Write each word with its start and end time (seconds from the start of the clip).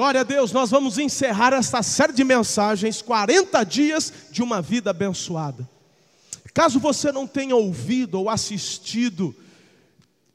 Glória 0.00 0.22
a 0.22 0.24
Deus, 0.24 0.50
nós 0.50 0.70
vamos 0.70 0.96
encerrar 0.96 1.52
esta 1.52 1.82
série 1.82 2.14
de 2.14 2.24
mensagens, 2.24 3.02
40 3.02 3.62
dias 3.64 4.10
de 4.30 4.42
uma 4.42 4.62
vida 4.62 4.88
abençoada. 4.88 5.68
Caso 6.54 6.80
você 6.80 7.12
não 7.12 7.26
tenha 7.26 7.54
ouvido 7.54 8.14
ou 8.14 8.30
assistido, 8.30 9.36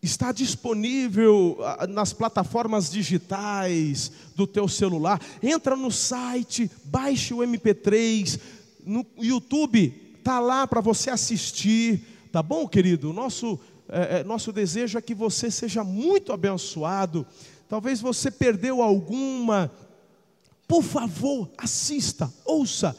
está 0.04 0.32
disponível 0.32 1.58
ah, 1.64 1.88
nas 1.88 2.14
plataformas 2.14 2.92
digitais 2.92 4.12
do 4.36 4.46
teu 4.46 4.68
celular. 4.68 5.20
Entra 5.42 5.76
no 5.76 5.90
site, 5.90 6.70
baixe 6.84 7.34
o 7.34 7.38
MP3, 7.38 8.40
no 8.86 9.04
YouTube 9.18 10.00
está 10.20 10.40
lá 10.40 10.68
para 10.68 10.79
você 10.79 11.10
assistir, 11.10 12.06
tá 12.32 12.44
bom, 12.44 12.68
querido? 12.68 13.12
Nosso 13.12 13.60
é, 13.88 14.24
nosso 14.24 14.52
desejo 14.52 14.97
é 14.97 15.02
que 15.02 15.13
você 15.13 15.52
seja 15.52 15.84
muito 15.84 16.34
abençoado. 16.34 17.26
Talvez 17.68 18.00
você 18.00 18.30
perdeu 18.30 18.81
alguma. 18.81 19.72
Por 20.68 20.84
favor, 20.84 21.49
assista, 21.58 22.31
ouça. 22.44 22.95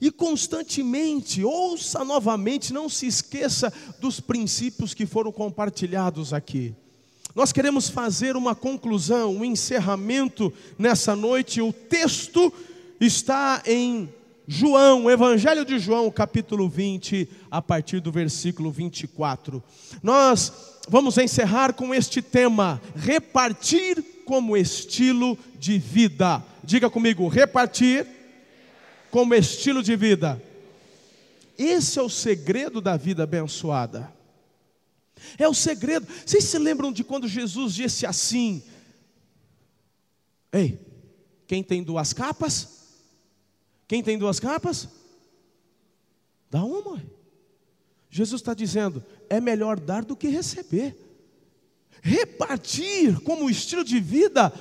E 0.00 0.10
constantemente, 0.10 1.42
ouça 1.42 2.04
novamente, 2.04 2.72
não 2.72 2.88
se 2.88 3.06
esqueça 3.06 3.72
dos 3.98 4.20
princípios 4.20 4.92
que 4.92 5.06
foram 5.06 5.32
compartilhados 5.32 6.32
aqui. 6.32 6.74
Nós 7.34 7.52
queremos 7.52 7.88
fazer 7.88 8.36
uma 8.36 8.54
conclusão, 8.54 9.36
um 9.36 9.44
encerramento 9.44 10.52
nessa 10.78 11.14
noite. 11.14 11.60
O 11.60 11.72
texto 11.72 12.52
está 13.00 13.62
em 13.66 14.08
João, 14.48 15.10
Evangelho 15.10 15.64
de 15.64 15.78
João, 15.78 16.10
capítulo 16.10 16.68
20, 16.68 17.28
a 17.50 17.60
partir 17.60 18.00
do 18.00 18.12
versículo 18.12 18.70
24. 18.70 19.62
Nós 20.02 20.52
vamos 20.88 21.18
encerrar 21.18 21.74
com 21.74 21.94
este 21.94 22.22
tema: 22.22 22.80
repartir 22.94 24.15
como 24.26 24.56
estilo 24.56 25.38
de 25.58 25.78
vida. 25.78 26.44
Diga 26.62 26.90
comigo, 26.90 27.28
repartir 27.28 28.06
como 29.10 29.34
estilo 29.34 29.82
de 29.82 29.96
vida. 29.96 30.42
Esse 31.56 31.98
é 31.98 32.02
o 32.02 32.10
segredo 32.10 32.80
da 32.80 32.96
vida 32.96 33.22
abençoada. 33.22 34.12
É 35.38 35.48
o 35.48 35.54
segredo. 35.54 36.06
Vocês 36.26 36.44
se 36.44 36.58
lembram 36.58 36.92
de 36.92 37.02
quando 37.02 37.26
Jesus 37.26 37.72
disse 37.72 38.04
assim: 38.04 38.62
Ei, 40.52 40.78
quem 41.46 41.62
tem 41.62 41.82
duas 41.82 42.12
capas? 42.12 42.76
Quem 43.88 44.02
tem 44.02 44.18
duas 44.18 44.38
capas? 44.38 44.88
Dá 46.50 46.62
uma. 46.64 47.02
Jesus 48.10 48.40
está 48.40 48.52
dizendo: 48.52 49.02
é 49.30 49.40
melhor 49.40 49.78
dar 49.78 50.04
do 50.04 50.16
que 50.16 50.28
receber. 50.28 51.05
Repartir 52.02 53.20
como 53.20 53.50
estilo 53.50 53.84
de 53.84 54.00
vida 54.00 54.52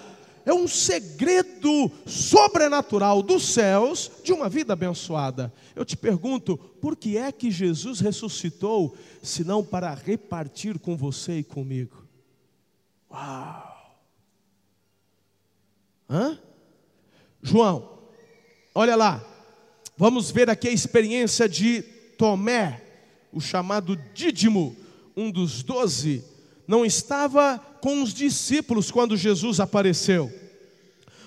é 0.46 0.54
um 0.54 0.68
segredo 0.68 1.92
sobrenatural 2.06 3.24
dos 3.24 3.48
céus 3.48 4.12
de 4.24 4.32
uma 4.32 4.48
vida 4.48 4.74
abençoada. 4.74 5.54
Eu 5.76 5.84
te 5.84 5.98
pergunto, 5.98 6.58
por 6.58 6.96
que 6.96 7.18
é 7.18 7.32
que 7.32 7.50
Jesus 7.50 8.00
ressuscitou, 8.00 8.96
se 9.24 9.44
não 9.44 9.64
para 9.64 9.94
repartir 9.94 10.78
com 10.80 10.96
você 10.96 11.40
e 11.40 11.44
comigo? 11.44 12.06
Uau! 13.10 13.74
Hã? 16.08 16.40
João, 17.42 17.96
Olha 18.78 18.98
lá, 18.98 19.26
vamos 19.96 20.32
ver 20.32 20.50
aqui 20.50 20.68
a 20.68 20.72
experiência 20.72 21.48
de 21.48 21.82
Tomé, 22.18 22.84
o 23.32 23.40
chamado 23.40 23.96
Dídimo, 24.14 24.76
um 25.16 25.32
dos 25.32 25.64
doze, 25.64 26.22
não 26.68 26.86
estava 26.86 27.60
com 27.82 28.02
os 28.02 28.14
discípulos 28.14 28.92
quando 28.92 29.18
Jesus 29.18 29.60
apareceu. 29.60 30.32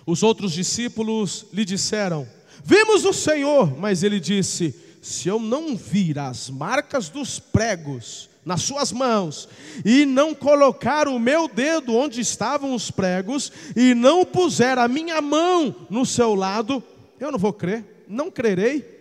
Os 0.07 0.23
outros 0.23 0.53
discípulos 0.53 1.47
lhe 1.53 1.65
disseram: 1.65 2.27
Vimos 2.65 3.05
o 3.05 3.13
Senhor, 3.13 3.79
mas 3.79 4.03
ele 4.03 4.19
disse: 4.19 4.75
Se 5.03 5.29
eu 5.29 5.39
não 5.39 5.77
vir 5.77 6.19
as 6.19 6.51
marcas 6.51 7.09
dos 7.09 7.39
pregos 7.39 8.29
nas 8.45 8.63
suas 8.63 8.91
mãos, 8.91 9.47
e 9.85 10.07
não 10.07 10.35
colocar 10.35 11.07
o 11.07 11.19
meu 11.19 11.47
dedo 11.47 11.95
onde 11.95 12.21
estavam 12.23 12.75
os 12.75 12.91
pregos, 12.91 13.53
e 13.77 13.95
não 13.95 14.25
puser 14.25 14.79
a 14.79 14.89
minha 14.89 15.21
mão 15.21 15.77
no 15.91 16.07
seu 16.07 16.35
lado, 16.35 16.83
eu 17.21 17.31
não 17.31 17.39
vou 17.39 17.53
crer, 17.53 18.05
não 18.09 18.31
crerei. 18.31 18.97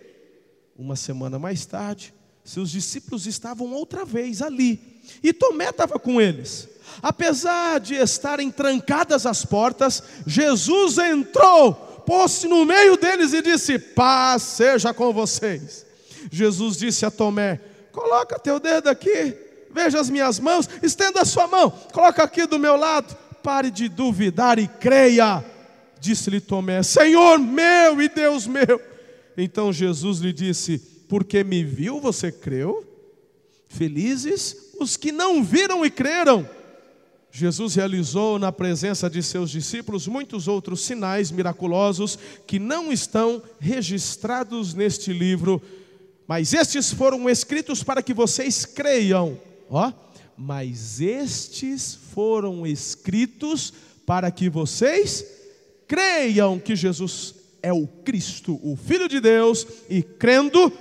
Uma 0.76 0.94
semana 0.94 1.38
mais 1.38 1.64
tarde, 1.64 2.12
seus 2.44 2.70
discípulos 2.70 3.26
estavam 3.26 3.72
outra 3.72 4.04
vez 4.04 4.42
ali, 4.42 4.97
e 5.22 5.32
Tomé 5.32 5.70
estava 5.70 5.98
com 5.98 6.20
eles. 6.20 6.68
Apesar 7.02 7.78
de 7.78 7.94
estarem 7.94 8.50
trancadas 8.50 9.24
as 9.24 9.44
portas, 9.44 10.02
Jesus 10.26 10.98
entrou, 10.98 11.72
pôs-se 12.04 12.48
no 12.48 12.64
meio 12.64 12.96
deles 12.96 13.32
e 13.32 13.42
disse: 13.42 13.78
Paz 13.78 14.42
seja 14.42 14.92
com 14.92 15.12
vocês. 15.12 15.86
Jesus 16.30 16.76
disse 16.76 17.06
a 17.06 17.10
Tomé: 17.10 17.60
Coloca 17.92 18.38
teu 18.38 18.58
dedo 18.58 18.88
aqui, 18.88 19.34
veja 19.70 20.00
as 20.00 20.10
minhas 20.10 20.40
mãos, 20.40 20.68
estenda 20.82 21.22
a 21.22 21.24
sua 21.24 21.46
mão, 21.46 21.70
coloca 21.92 22.22
aqui 22.22 22.46
do 22.46 22.58
meu 22.58 22.76
lado, 22.76 23.16
pare 23.42 23.70
de 23.70 23.88
duvidar 23.88 24.58
e 24.58 24.66
creia. 24.66 25.44
Disse-lhe 26.00 26.40
Tomé: 26.40 26.82
Senhor 26.82 27.38
meu 27.38 28.00
e 28.00 28.08
Deus 28.08 28.46
meu. 28.46 28.80
Então 29.36 29.72
Jesus 29.72 30.18
lhe 30.18 30.32
disse: 30.32 30.78
Porque 31.08 31.44
me 31.44 31.62
viu, 31.62 32.00
você 32.00 32.32
creu? 32.32 32.87
Felizes 33.68 34.72
os 34.80 34.96
que 34.96 35.12
não 35.12 35.42
viram 35.42 35.84
e 35.84 35.90
creram. 35.90 36.48
Jesus 37.30 37.74
realizou 37.74 38.38
na 38.38 38.50
presença 38.50 39.08
de 39.08 39.22
seus 39.22 39.50
discípulos 39.50 40.08
muitos 40.08 40.48
outros 40.48 40.80
sinais 40.80 41.30
miraculosos 41.30 42.18
que 42.46 42.58
não 42.58 42.90
estão 42.90 43.42
registrados 43.60 44.74
neste 44.74 45.12
livro, 45.12 45.62
mas 46.26 46.52
estes 46.52 46.92
foram 46.92 47.28
escritos 47.28 47.82
para 47.82 48.02
que 48.02 48.14
vocês 48.14 48.64
creiam. 48.64 49.38
Ó, 49.70 49.92
mas 50.36 51.00
estes 51.00 51.94
foram 51.94 52.66
escritos 52.66 53.72
para 54.06 54.30
que 54.30 54.48
vocês 54.48 55.24
creiam 55.86 56.58
que 56.58 56.74
Jesus 56.74 57.34
é 57.62 57.72
o 57.72 57.86
Cristo, 57.86 58.58
o 58.62 58.76
Filho 58.76 59.08
de 59.08 59.20
Deus, 59.20 59.66
e 59.88 60.02
crendo, 60.02 60.72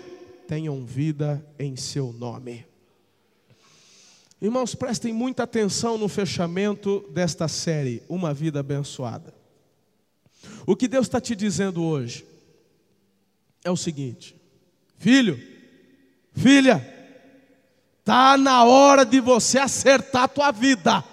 tenham 0.48 0.86
vida 0.86 1.46
em 1.60 1.76
seu 1.76 2.14
nome. 2.14 2.66
Irmãos, 4.40 4.76
prestem 4.76 5.12
muita 5.12 5.44
atenção 5.44 5.98
no 5.98 6.08
fechamento 6.08 7.04
desta 7.10 7.48
série, 7.48 8.04
Uma 8.08 8.34
Vida 8.34 8.60
Abençoada. 8.60 9.34
O 10.66 10.76
que 10.76 10.88
Deus 10.88 11.08
está 11.08 11.20
te 11.20 11.36
dizendo 11.36 11.84
hoje 11.84 12.26
é 13.64 13.72
o 13.72 13.78
seguinte: 13.78 14.36
filho, 15.00 15.42
filha, 16.34 16.86
está 18.00 18.38
na 18.38 18.64
hora 18.64 19.04
de 19.04 19.20
você 19.20 19.58
acertar 19.58 20.24
a 20.24 20.28
tua 20.28 20.52
vida. 20.52 21.04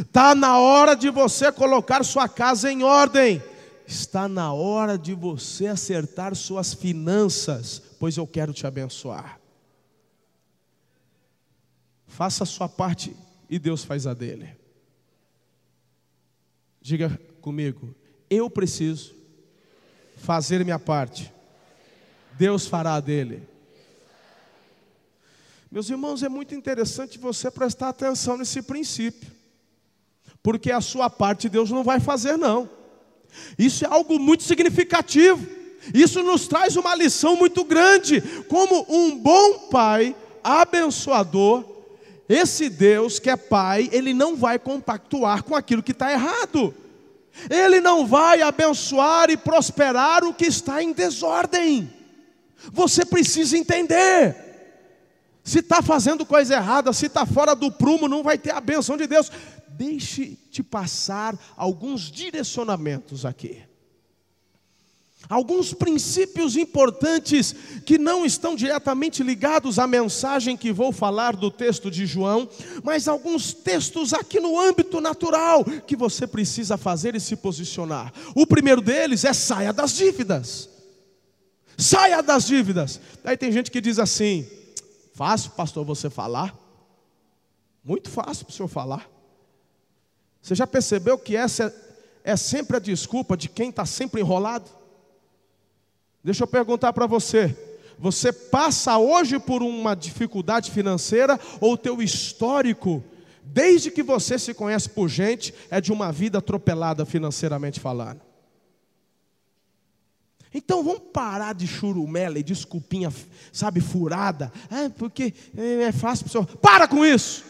Está 0.00 0.34
na 0.34 0.58
hora 0.58 0.94
de 0.94 1.10
você 1.10 1.50
colocar 1.50 2.04
sua 2.04 2.28
casa 2.28 2.70
em 2.70 2.82
ordem. 2.82 3.42
Está 3.86 4.28
na 4.28 4.52
hora 4.52 4.96
de 4.96 5.14
você 5.14 5.66
acertar 5.66 6.34
suas 6.34 6.72
finanças, 6.72 7.82
pois 7.98 8.16
eu 8.16 8.26
quero 8.26 8.52
te 8.52 8.66
abençoar. 8.66 9.43
Faça 12.14 12.44
a 12.44 12.46
sua 12.46 12.68
parte 12.68 13.14
e 13.50 13.58
Deus 13.58 13.82
faz 13.82 14.06
a 14.06 14.14
dele. 14.14 14.48
Diga 16.80 17.20
comigo, 17.40 17.92
eu 18.30 18.48
preciso 18.48 19.12
fazer 20.16 20.64
minha 20.64 20.78
parte. 20.78 21.32
Deus 22.38 22.68
fará 22.68 22.94
a 22.94 23.00
dele. 23.00 23.42
Meus 25.68 25.90
irmãos, 25.90 26.22
é 26.22 26.28
muito 26.28 26.54
interessante 26.54 27.18
você 27.18 27.50
prestar 27.50 27.88
atenção 27.88 28.36
nesse 28.36 28.62
princípio 28.62 29.34
porque 30.40 30.70
a 30.70 30.82
sua 30.82 31.10
parte 31.10 31.48
Deus 31.48 31.70
não 31.70 31.82
vai 31.82 31.98
fazer, 31.98 32.36
não. 32.36 32.70
Isso 33.58 33.84
é 33.84 33.88
algo 33.88 34.20
muito 34.20 34.44
significativo. 34.44 35.44
Isso 35.92 36.22
nos 36.22 36.46
traz 36.46 36.76
uma 36.76 36.94
lição 36.94 37.34
muito 37.34 37.64
grande. 37.64 38.20
Como 38.46 38.86
um 38.88 39.18
bom 39.18 39.70
pai 39.70 40.14
abençoador, 40.44 41.73
esse 42.28 42.68
Deus 42.68 43.18
que 43.18 43.28
é 43.28 43.36
pai, 43.36 43.88
ele 43.92 44.14
não 44.14 44.36
vai 44.36 44.58
compactuar 44.58 45.42
com 45.42 45.54
aquilo 45.54 45.82
que 45.82 45.92
está 45.92 46.10
errado. 46.12 46.74
Ele 47.50 47.80
não 47.80 48.06
vai 48.06 48.42
abençoar 48.42 49.28
e 49.30 49.36
prosperar 49.36 50.24
o 50.24 50.32
que 50.32 50.46
está 50.46 50.82
em 50.82 50.92
desordem. 50.92 51.92
Você 52.72 53.04
precisa 53.04 53.58
entender. 53.58 54.36
Se 55.42 55.58
está 55.58 55.82
fazendo 55.82 56.24
coisa 56.24 56.54
errada, 56.54 56.92
se 56.92 57.06
está 57.06 57.26
fora 57.26 57.54
do 57.54 57.70
prumo, 57.70 58.08
não 58.08 58.22
vai 58.22 58.38
ter 58.38 58.52
a 58.52 58.60
benção 58.60 58.96
de 58.96 59.06
Deus 59.06 59.30
deixe 59.76 60.38
te 60.50 60.62
passar 60.62 61.36
alguns 61.56 62.02
direcionamentos 62.02 63.26
aqui. 63.26 63.62
Alguns 65.28 65.72
princípios 65.72 66.56
importantes 66.56 67.54
que 67.84 67.98
não 67.98 68.26
estão 68.26 68.54
diretamente 68.54 69.22
ligados 69.22 69.78
à 69.78 69.86
mensagem 69.86 70.56
que 70.56 70.72
vou 70.72 70.92
falar 70.92 71.34
do 71.34 71.50
texto 71.50 71.90
de 71.90 72.06
João, 72.06 72.48
mas 72.82 73.08
alguns 73.08 73.52
textos 73.52 74.12
aqui 74.12 74.38
no 74.38 74.60
âmbito 74.60 75.00
natural 75.00 75.64
que 75.86 75.96
você 75.96 76.26
precisa 76.26 76.76
fazer 76.76 77.14
e 77.14 77.20
se 77.20 77.36
posicionar. 77.36 78.12
O 78.34 78.46
primeiro 78.46 78.80
deles 78.80 79.24
é 79.24 79.32
saia 79.32 79.72
das 79.72 79.94
dívidas. 79.94 80.68
Saia 81.76 82.22
das 82.22 82.46
dívidas. 82.46 83.00
Aí 83.24 83.36
tem 83.36 83.50
gente 83.50 83.70
que 83.70 83.80
diz 83.80 83.98
assim: 83.98 84.46
fácil, 85.14 85.50
pastor, 85.52 85.84
você 85.84 86.08
falar? 86.10 86.56
Muito 87.82 88.08
fácil 88.08 88.44
para 88.46 88.52
o 88.52 88.54
senhor 88.54 88.68
falar. 88.68 89.08
Você 90.40 90.54
já 90.54 90.66
percebeu 90.66 91.18
que 91.18 91.34
essa 91.34 91.74
é, 92.24 92.32
é 92.32 92.36
sempre 92.36 92.76
a 92.76 92.80
desculpa 92.80 93.36
de 93.36 93.48
quem 93.48 93.70
está 93.70 93.86
sempre 93.86 94.20
enrolado? 94.20 94.70
Deixa 96.24 96.42
eu 96.42 96.48
perguntar 96.48 96.94
para 96.94 97.06
você: 97.06 97.54
você 97.98 98.32
passa 98.32 98.96
hoje 98.96 99.38
por 99.38 99.62
uma 99.62 99.94
dificuldade 99.94 100.70
financeira 100.70 101.38
ou 101.60 101.76
teu 101.76 102.00
histórico, 102.00 103.04
desde 103.42 103.90
que 103.90 104.02
você 104.02 104.38
se 104.38 104.54
conhece 104.54 104.88
por 104.88 105.08
gente, 105.08 105.54
é 105.70 105.82
de 105.82 105.92
uma 105.92 106.10
vida 106.10 106.38
atropelada 106.38 107.04
financeiramente 107.04 107.78
falando? 107.78 108.22
Então 110.52 110.82
vamos 110.82 111.02
parar 111.12 111.52
de 111.52 111.66
churumela 111.66 112.38
e 112.38 112.42
desculpinha, 112.42 113.12
sabe, 113.52 113.80
furada. 113.80 114.52
Ah, 114.70 114.88
porque 114.96 115.34
é 115.56 115.92
fácil 115.92 116.24
para 116.24 116.28
o 116.28 116.32
senhor. 116.32 116.58
Para 116.58 116.88
com 116.88 117.04
isso! 117.04 117.44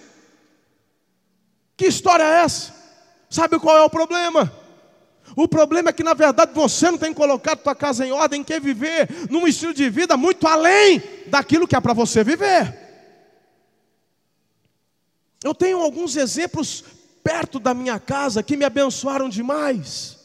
Que 1.77 1.87
história 1.87 2.25
é 2.25 2.43
essa? 2.45 2.75
Sabe 3.29 3.59
qual 3.59 3.77
é 3.77 3.83
o 3.83 3.91
problema? 3.91 4.64
O 5.37 5.49
problema 5.49 5.91
é 5.91 5.93
que, 5.93 6.05
na 6.05 6.15
verdade, 6.15 6.53
você 6.55 6.91
não 6.91 6.99
tem 6.99 7.13
colocado 7.13 7.59
tua 7.59 7.75
casa 7.75 8.07
em 8.07 8.13
ordem, 8.13 8.45
quer 8.45 8.61
viver 8.61 9.09
num 9.31 9.47
estilo 9.47 9.75
de 9.75 9.89
vida 9.89 10.17
muito 10.17 10.47
além 10.47 11.03
daquilo 11.27 11.67
que 11.67 11.75
é 11.75 11.81
para 11.81 11.93
você 11.93 12.23
viver. 12.23 12.79
Eu 15.43 15.55
tenho 15.55 15.79
alguns 15.81 16.17
exemplos 16.17 16.85
perto 17.23 17.59
da 17.59 17.75
minha 17.75 17.99
casa 17.99 18.43
que 18.43 18.57
me 18.57 18.65
abençoaram 18.65 19.29
demais. 19.29 20.19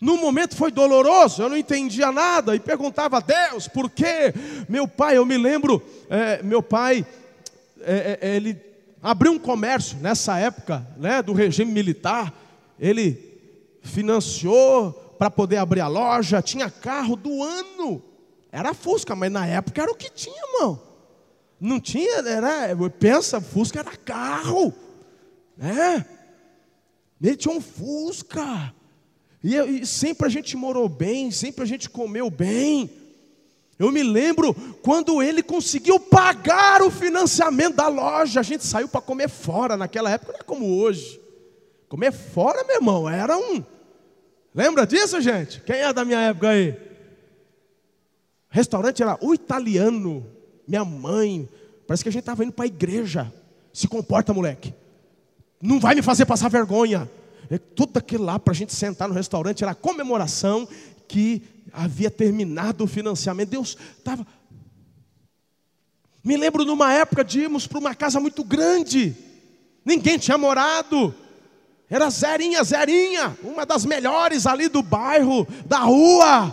No 0.00 0.18
momento 0.18 0.56
foi 0.56 0.70
doloroso, 0.70 1.42
eu 1.42 1.48
não 1.48 1.56
entendia 1.56 2.10
nada 2.10 2.54
e 2.54 2.60
perguntava 2.60 3.18
a 3.18 3.20
Deus 3.20 3.68
por 3.68 3.88
quê. 3.88 4.34
Meu 4.68 4.88
pai, 4.88 5.16
eu 5.16 5.24
me 5.24 5.38
lembro, 5.38 5.82
é, 6.10 6.42
meu 6.42 6.62
pai, 6.62 7.06
é, 7.80 8.18
é, 8.20 8.36
ele 8.36 8.60
abriu 9.02 9.32
um 9.32 9.38
comércio 9.38 9.96
nessa 9.98 10.38
época 10.38 10.86
né, 10.96 11.22
do 11.22 11.32
regime 11.32 11.72
militar. 11.72 12.32
Ele 12.78 13.33
financiou 13.84 14.92
para 15.18 15.30
poder 15.30 15.58
abrir 15.58 15.80
a 15.80 15.86
loja, 15.86 16.42
tinha 16.42 16.68
carro 16.68 17.14
do 17.16 17.42
ano. 17.42 18.02
Era 18.50 18.74
Fusca, 18.74 19.14
mas 19.14 19.30
na 19.30 19.46
época 19.46 19.82
era 19.82 19.90
o 19.90 19.96
que 19.96 20.10
tinha, 20.10 20.40
irmão. 20.52 20.80
Não 21.60 21.78
tinha, 21.80 22.18
era, 22.18 22.76
pensa, 22.98 23.40
Fusca 23.40 23.80
era 23.80 23.96
carro, 23.96 24.72
né? 25.56 26.04
Ele 27.22 27.36
tinha 27.36 27.54
um 27.54 27.60
Fusca. 27.60 28.74
E, 29.42 29.56
e 29.56 29.86
sempre 29.86 30.26
a 30.26 30.30
gente 30.30 30.56
morou 30.56 30.88
bem, 30.88 31.30
sempre 31.30 31.62
a 31.62 31.66
gente 31.66 31.88
comeu 31.88 32.30
bem. 32.30 32.90
Eu 33.78 33.90
me 33.90 34.02
lembro 34.02 34.54
quando 34.82 35.22
ele 35.22 35.42
conseguiu 35.42 35.98
pagar 35.98 36.80
o 36.82 36.90
financiamento 36.90 37.76
da 37.76 37.88
loja, 37.88 38.40
a 38.40 38.42
gente 38.42 38.64
saiu 38.64 38.88
para 38.88 39.00
comer 39.00 39.28
fora 39.28 39.76
naquela 39.76 40.10
época, 40.10 40.32
não 40.32 40.40
é 40.40 40.44
como 40.44 40.78
hoje. 40.78 41.20
Comer 41.88 42.12
fora, 42.12 42.64
meu 42.64 42.76
irmão, 42.76 43.08
era 43.08 43.36
um 43.36 43.64
Lembra 44.54 44.86
disso, 44.86 45.20
gente? 45.20 45.60
Quem 45.62 45.76
é 45.76 45.92
da 45.92 46.04
minha 46.04 46.20
época 46.20 46.50
aí? 46.50 46.76
Restaurante 48.48 49.02
era 49.02 49.18
o 49.20 49.34
italiano. 49.34 50.24
Minha 50.66 50.84
mãe. 50.84 51.48
Parece 51.88 52.04
que 52.04 52.08
a 52.08 52.12
gente 52.12 52.22
estava 52.22 52.44
indo 52.44 52.52
para 52.52 52.64
a 52.64 52.68
igreja. 52.68 53.32
Se 53.72 53.88
comporta, 53.88 54.32
moleque. 54.32 54.72
Não 55.60 55.80
vai 55.80 55.96
me 55.96 56.02
fazer 56.02 56.24
passar 56.24 56.48
vergonha. 56.48 57.10
É 57.50 57.58
tudo 57.58 57.98
aquilo 57.98 58.24
lá 58.24 58.38
para 58.38 58.52
a 58.52 58.54
gente 58.54 58.72
sentar 58.72 59.08
no 59.08 59.14
restaurante 59.14 59.64
era 59.64 59.74
comemoração 59.74 60.68
que 61.08 61.42
havia 61.72 62.10
terminado 62.10 62.84
o 62.84 62.86
financiamento. 62.86 63.50
Deus 63.50 63.76
estava. 63.98 64.24
Me 66.22 66.36
lembro 66.36 66.64
numa 66.64 66.92
época 66.92 67.24
de 67.24 67.40
irmos 67.40 67.66
para 67.66 67.80
uma 67.80 67.94
casa 67.94 68.20
muito 68.20 68.44
grande. 68.44 69.16
Ninguém 69.84 70.16
tinha 70.16 70.38
morado. 70.38 71.12
Era 71.94 72.10
Zerinha, 72.10 72.64
Zerinha, 72.64 73.38
uma 73.40 73.64
das 73.64 73.86
melhores 73.86 74.48
ali 74.48 74.68
do 74.68 74.82
bairro, 74.82 75.46
da 75.64 75.78
rua. 75.78 76.52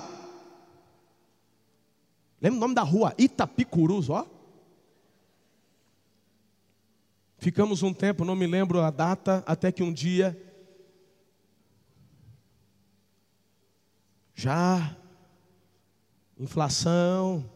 Lembra 2.40 2.58
o 2.58 2.60
nome 2.60 2.76
da 2.76 2.84
rua? 2.84 3.16
Itapicurus, 3.18 4.08
ó. 4.12 4.28
Ficamos 7.40 7.82
um 7.82 7.92
tempo, 7.92 8.24
não 8.24 8.36
me 8.36 8.46
lembro 8.46 8.82
a 8.82 8.92
data, 8.92 9.44
até 9.48 9.72
que 9.72 9.82
um 9.82 9.92
dia, 9.92 10.40
já, 14.36 14.96
inflação, 16.38 17.50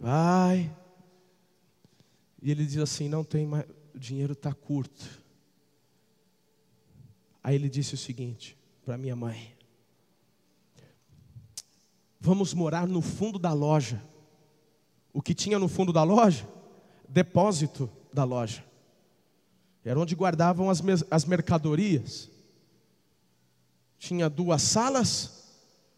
vai, 0.00 0.74
e 2.40 2.50
ele 2.50 2.64
diz 2.64 2.78
assim: 2.78 3.06
não 3.06 3.22
tem 3.22 3.46
mais, 3.46 3.66
o 3.94 3.98
dinheiro 3.98 4.32
está 4.32 4.54
curto. 4.54 5.27
Aí 7.48 7.54
ele 7.54 7.70
disse 7.70 7.94
o 7.94 7.96
seguinte 7.96 8.58
para 8.84 8.98
minha 8.98 9.16
mãe: 9.16 9.54
Vamos 12.20 12.52
morar 12.52 12.86
no 12.86 13.00
fundo 13.00 13.38
da 13.38 13.54
loja. 13.54 14.02
O 15.14 15.22
que 15.22 15.32
tinha 15.32 15.58
no 15.58 15.66
fundo 15.66 15.90
da 15.90 16.02
loja? 16.02 16.46
Depósito 17.08 17.88
da 18.12 18.22
loja. 18.22 18.62
Era 19.82 19.98
onde 19.98 20.14
guardavam 20.14 20.68
as, 20.68 20.82
as 21.10 21.24
mercadorias. 21.24 22.28
Tinha 23.98 24.28
duas 24.28 24.60
salas, 24.60 25.48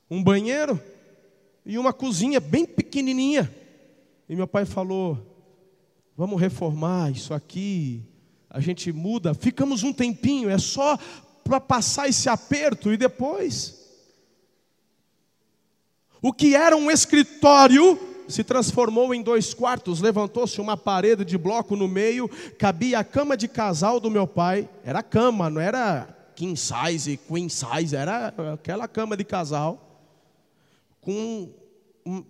um 0.08 0.22
banheiro 0.22 0.80
e 1.66 1.76
uma 1.78 1.92
cozinha 1.92 2.38
bem 2.38 2.64
pequenininha. 2.64 3.52
E 4.28 4.36
meu 4.36 4.46
pai 4.46 4.64
falou: 4.64 5.18
Vamos 6.16 6.40
reformar 6.40 7.10
isso 7.10 7.34
aqui. 7.34 8.04
A 8.48 8.60
gente 8.60 8.92
muda, 8.92 9.34
ficamos 9.34 9.82
um 9.82 9.92
tempinho, 9.92 10.48
é 10.48 10.58
só 10.58 10.96
para 11.50 11.60
passar 11.60 12.08
esse 12.08 12.28
aperto 12.28 12.92
e 12.92 12.96
depois. 12.96 13.80
O 16.22 16.32
que 16.32 16.54
era 16.54 16.76
um 16.76 16.88
escritório 16.88 17.98
se 18.28 18.44
transformou 18.44 19.12
em 19.12 19.20
dois 19.20 19.52
quartos, 19.52 20.00
levantou-se 20.00 20.60
uma 20.60 20.76
parede 20.76 21.24
de 21.24 21.36
bloco 21.36 21.74
no 21.74 21.88
meio, 21.88 22.30
cabia 22.56 23.00
a 23.00 23.04
cama 23.04 23.36
de 23.36 23.48
casal 23.48 23.98
do 23.98 24.08
meu 24.08 24.28
pai, 24.28 24.68
era 24.84 25.02
cama, 25.02 25.50
não 25.50 25.60
era 25.60 26.16
king 26.36 26.56
size, 26.56 27.16
queen 27.16 27.48
size, 27.48 27.96
era 27.96 28.32
aquela 28.54 28.86
cama 28.86 29.16
de 29.16 29.24
casal, 29.24 30.06
com 31.00 31.48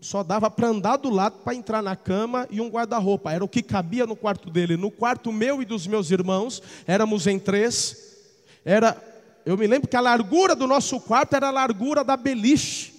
só 0.01 0.23
dava 0.23 0.51
para 0.51 0.69
andar 0.69 0.97
do 0.97 1.11
lado 1.11 1.39
para 1.45 1.55
entrar 1.55 1.83
na 1.83 1.95
cama 1.95 2.47
e 2.51 2.59
um 2.61 2.71
guarda-roupa, 2.71 3.33
era 3.33 3.45
o 3.45 3.49
que 3.49 3.63
cabia 3.63 4.07
no 4.07 4.17
quarto 4.17 4.49
dele. 4.51 4.79
No 4.79 4.91
quarto 4.91 5.31
meu 5.31 5.61
e 5.61 5.67
dos 5.67 5.87
meus 5.87 6.11
irmãos, 6.11 6.63
éramos 6.87 7.27
em 7.27 7.39
três, 7.39 8.17
era 8.65 9.10
eu 9.45 9.57
me 9.57 9.67
lembro 9.67 9.89
que 9.89 9.97
a 9.97 10.01
largura 10.01 10.55
do 10.55 10.67
nosso 10.67 11.01
quarto 11.01 11.35
era 11.35 11.49
a 11.49 11.53
largura 11.53 12.05
da 12.05 12.17
beliche. 12.17 12.93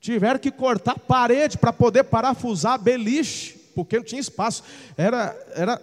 Tiveram 0.00 0.38
que 0.38 0.50
cortar 0.50 0.98
parede 0.98 1.58
para 1.58 1.72
poder 1.72 2.04
parafusar 2.04 2.74
a 2.74 2.78
beliche, 2.78 3.58
porque 3.74 3.96
não 3.96 4.04
tinha 4.04 4.20
espaço. 4.20 4.62
Era, 4.96 5.36
era, 5.54 5.82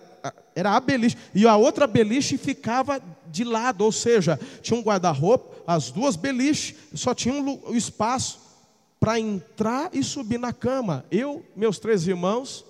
era 0.55 0.71
a 0.75 0.79
beliche. 0.79 1.17
E 1.33 1.47
a 1.47 1.55
outra 1.55 1.85
beliche 1.85 2.37
ficava 2.37 3.01
de 3.27 3.43
lado, 3.43 3.83
ou 3.83 3.91
seja, 3.91 4.39
tinha 4.61 4.79
um 4.79 4.83
guarda-roupa, 4.83 5.55
as 5.67 5.91
duas 5.91 6.15
beliches, 6.15 6.75
só 6.93 7.13
tinha 7.13 7.33
um 7.35 7.75
espaço 7.75 8.39
para 8.99 9.19
entrar 9.19 9.89
e 9.93 10.03
subir 10.03 10.39
na 10.39 10.51
cama. 10.51 11.05
Eu, 11.11 11.45
meus 11.55 11.77
três 11.77 12.07
irmãos, 12.07 12.65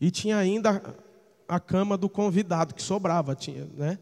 e 0.00 0.10
tinha 0.10 0.36
ainda 0.38 0.82
a 1.48 1.60
cama 1.60 1.96
do 1.96 2.08
convidado 2.08 2.74
que 2.74 2.82
sobrava, 2.82 3.34
tinha, 3.34 3.66
né? 3.76 3.98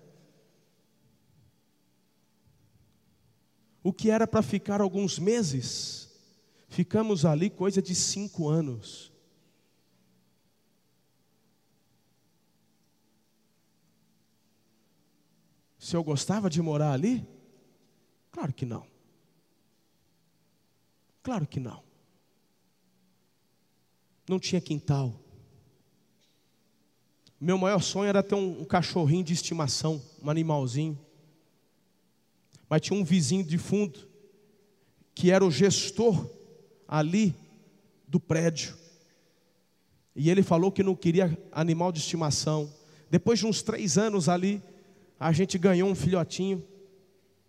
O 3.85 3.93
que 3.93 4.11
era 4.11 4.26
para 4.26 4.41
ficar 4.41 4.81
alguns 4.81 5.19
meses, 5.19 6.11
ficamos 6.69 7.26
ali 7.26 7.50
coisa 7.50 7.83
de 7.83 7.95
cinco 7.95 8.49
anos. 8.49 9.12
Se 15.79 15.95
eu 15.95 16.03
gostava 16.03 16.49
de 16.49 16.62
morar 16.62 16.93
ali? 16.93 17.29
Claro 18.33 18.55
que 18.55 18.64
não. 18.64 18.87
Claro 21.23 21.47
que 21.47 21.61
não. 21.61 21.85
Não 24.26 24.41
tinha 24.41 24.62
quintal. 24.62 25.21
Meu 27.38 27.59
maior 27.59 27.83
sonho 27.83 28.09
era 28.09 28.23
ter 28.23 28.35
um, 28.35 28.62
um 28.62 28.64
cachorrinho 28.64 29.23
de 29.23 29.35
estimação, 29.35 30.03
um 30.23 30.31
animalzinho. 30.31 30.99
Mas 32.75 32.81
tinha 32.81 32.99
um 32.99 33.04
vizinho 33.04 33.45
de 33.45 33.57
fundo, 33.57 34.00
que 35.14 35.31
era 35.31 35.47
o 35.47 35.50
gestor 35.50 36.28
ali 36.88 37.33
do 38.09 38.19
prédio. 38.19 38.75
E 40.16 40.28
ele 40.28 40.43
falou 40.43 40.73
que 40.73 40.83
não 40.83 40.97
queria 40.97 41.38
animal 41.52 41.93
de 41.93 42.00
estimação. 42.00 42.69
Depois 43.09 43.38
de 43.38 43.47
uns 43.47 43.62
três 43.62 43.97
anos 43.97 44.28
ali, 44.28 44.61
a 45.21 45.31
gente 45.31 45.57
ganhou 45.57 45.88
um 45.88 45.95
filhotinho. 45.95 46.64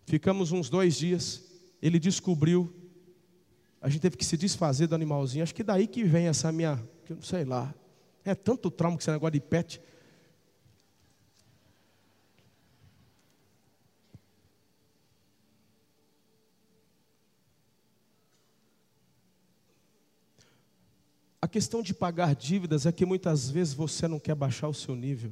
Ficamos 0.04 0.52
uns 0.52 0.70
dois 0.70 0.96
dias. 0.96 1.42
Ele 1.82 1.98
descobriu. 1.98 2.72
A 3.80 3.88
gente 3.88 4.02
teve 4.02 4.16
que 4.16 4.24
se 4.24 4.36
desfazer 4.36 4.86
do 4.86 4.94
animalzinho. 4.94 5.42
Acho 5.42 5.56
que 5.56 5.64
daí 5.64 5.88
que 5.88 6.04
vem 6.04 6.28
essa 6.28 6.52
minha, 6.52 6.80
sei 7.20 7.44
lá. 7.44 7.74
É 8.24 8.32
tanto 8.32 8.70
trauma 8.70 8.96
que 8.96 9.02
esse 9.02 9.10
negócio 9.10 9.32
de 9.32 9.40
pet. 9.40 9.80
A 21.46 21.48
questão 21.48 21.80
de 21.80 21.94
pagar 21.94 22.34
dívidas 22.34 22.86
é 22.86 22.90
que 22.90 23.06
muitas 23.06 23.48
vezes 23.48 23.72
você 23.72 24.08
não 24.08 24.18
quer 24.18 24.34
baixar 24.34 24.66
o 24.66 24.74
seu 24.74 24.96
nível. 24.96 25.30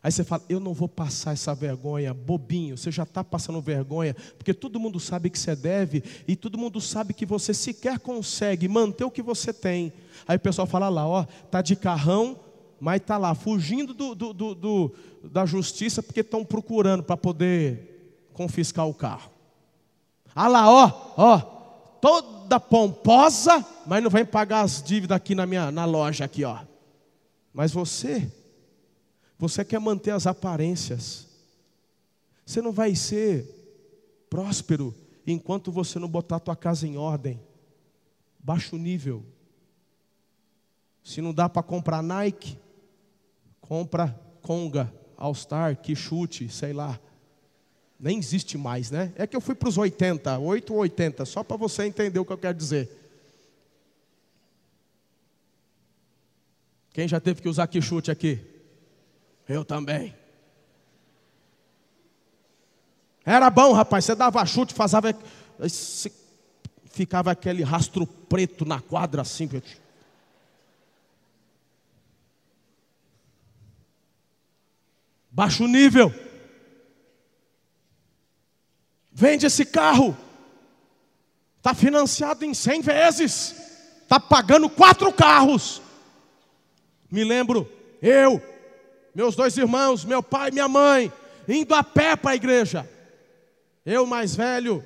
Aí 0.00 0.12
você 0.12 0.22
fala, 0.22 0.44
eu 0.48 0.60
não 0.60 0.72
vou 0.72 0.88
passar 0.88 1.32
essa 1.32 1.52
vergonha, 1.52 2.14
bobinho, 2.14 2.78
você 2.78 2.88
já 2.88 3.02
está 3.02 3.24
passando 3.24 3.60
vergonha, 3.60 4.14
porque 4.36 4.54
todo 4.54 4.78
mundo 4.78 5.00
sabe 5.00 5.30
que 5.30 5.38
você 5.38 5.56
deve, 5.56 6.04
e 6.28 6.36
todo 6.36 6.56
mundo 6.56 6.80
sabe 6.80 7.12
que 7.12 7.26
você 7.26 7.52
sequer 7.52 7.98
consegue 7.98 8.68
manter 8.68 9.02
o 9.02 9.10
que 9.10 9.20
você 9.20 9.52
tem. 9.52 9.92
Aí 10.28 10.36
o 10.36 10.40
pessoal 10.40 10.64
fala 10.64 10.88
lá, 10.88 11.04
ó, 11.08 11.24
tá 11.24 11.60
de 11.60 11.74
carrão, 11.74 12.38
mas 12.78 13.00
está 13.00 13.18
lá, 13.18 13.34
fugindo 13.34 13.92
do, 13.92 14.14
do, 14.14 14.32
do, 14.32 14.54
do 14.54 14.94
da 15.24 15.44
justiça, 15.44 16.00
porque 16.00 16.20
estão 16.20 16.44
procurando 16.44 17.02
para 17.02 17.16
poder 17.16 18.28
confiscar 18.32 18.86
o 18.86 18.94
carro. 18.94 19.32
Ah 20.32 20.46
lá, 20.46 20.70
ó, 20.70 21.14
ó, 21.16 21.38
toda 22.00 22.60
pomposa, 22.60 23.66
mas 23.88 24.02
não 24.02 24.10
vem 24.10 24.24
pagar 24.24 24.60
as 24.60 24.82
dívidas 24.82 25.16
aqui 25.16 25.34
na 25.34 25.46
minha 25.46 25.72
na 25.72 25.86
loja 25.86 26.26
aqui, 26.26 26.44
ó. 26.44 26.60
Mas 27.54 27.72
você 27.72 28.30
você 29.38 29.64
quer 29.64 29.78
manter 29.78 30.10
as 30.10 30.26
aparências. 30.26 31.26
Você 32.44 32.60
não 32.60 32.72
vai 32.72 32.94
ser 32.94 33.46
próspero 34.28 34.94
enquanto 35.26 35.72
você 35.72 35.98
não 35.98 36.08
botar 36.08 36.36
a 36.36 36.40
tua 36.40 36.56
casa 36.56 36.86
em 36.86 36.98
ordem. 36.98 37.40
Baixo 38.38 38.76
nível. 38.76 39.24
Se 41.02 41.22
não 41.22 41.32
dá 41.32 41.48
para 41.48 41.62
comprar 41.62 42.02
Nike, 42.02 42.58
compra 43.60 44.08
Conga, 44.42 44.92
All 45.16 45.34
Star, 45.34 45.76
que 45.76 45.94
chute, 45.94 46.48
sei 46.48 46.72
lá. 46.72 46.98
Nem 47.98 48.18
existe 48.18 48.58
mais, 48.58 48.90
né? 48.90 49.12
É 49.16 49.26
que 49.26 49.36
eu 49.36 49.40
fui 49.40 49.54
para 49.54 49.68
os 49.68 49.78
80, 49.78 50.38
8 50.38 50.74
ou 50.74 50.80
80, 50.80 51.24
só 51.24 51.42
para 51.42 51.56
você 51.56 51.84
entender 51.84 52.18
o 52.18 52.24
que 52.24 52.32
eu 52.32 52.38
quero 52.38 52.56
dizer. 52.56 53.07
Quem 56.98 57.06
já 57.06 57.20
teve 57.20 57.40
que 57.40 57.48
usar 57.48 57.68
que 57.68 57.80
chute 57.80 58.10
aqui? 58.10 58.44
Eu 59.48 59.64
também. 59.64 60.16
Era 63.24 63.48
bom, 63.50 63.72
rapaz. 63.72 64.04
Você 64.04 64.16
dava 64.16 64.44
chute, 64.44 64.74
fazia. 64.74 64.98
Ficava 66.90 67.30
aquele 67.30 67.62
rastro 67.62 68.04
preto 68.04 68.64
na 68.64 68.80
quadra 68.80 69.22
assim. 69.22 69.48
Baixo 75.30 75.68
nível. 75.68 76.12
Vende 79.12 79.46
esse 79.46 79.64
carro. 79.64 80.16
Está 81.58 81.74
financiado 81.74 82.44
em 82.44 82.52
100 82.52 82.80
vezes. 82.82 83.54
Está 84.02 84.18
pagando 84.18 84.68
quatro 84.68 85.12
carros. 85.12 85.80
Me 87.10 87.24
lembro, 87.24 87.70
eu, 88.02 88.42
meus 89.14 89.34
dois 89.34 89.56
irmãos, 89.56 90.04
meu 90.04 90.22
pai 90.22 90.48
e 90.48 90.52
minha 90.52 90.68
mãe, 90.68 91.12
indo 91.48 91.74
a 91.74 91.82
pé 91.82 92.14
para 92.16 92.32
a 92.32 92.36
igreja. 92.36 92.88
Eu 93.84 94.06
mais 94.06 94.36
velho, 94.36 94.84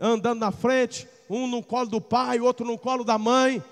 andando 0.00 0.40
na 0.40 0.50
frente, 0.50 1.08
um 1.28 1.46
no 1.46 1.62
colo 1.62 1.86
do 1.86 2.00
pai, 2.00 2.40
outro 2.40 2.66
no 2.66 2.76
colo 2.76 3.04
da 3.04 3.16
mãe. 3.16 3.62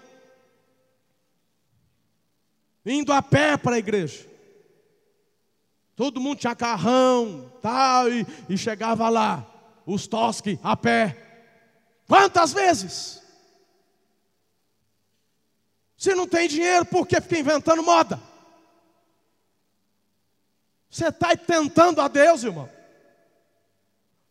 Indo 2.87 3.13
a 3.13 3.21
pé 3.21 3.57
para 3.57 3.75
a 3.75 3.79
igreja. 3.79 4.27
Todo 5.97 6.21
mundo 6.21 6.39
tinha 6.39 6.55
carrão, 6.55 7.53
tal, 7.61 8.09
e, 8.09 8.25
e 8.49 8.57
chegava 8.57 9.09
lá, 9.09 9.45
os 9.85 10.07
tosques 10.07 10.57
a 10.63 10.77
pé. 10.77 11.17
Quantas 12.07 12.53
vezes? 12.53 13.21
Se 15.99 16.15
não 16.15 16.29
tem 16.29 16.47
dinheiro, 16.49 16.87
por 16.87 17.09
que 17.09 17.21
fica 17.21 17.41
inventando 17.41 17.83
moda? 17.83 18.23
Você 20.89 21.09
está 21.09 21.37
tentando 21.37 22.01
a 22.01 22.07
Deus, 22.07 22.45
irmão. 22.45 22.71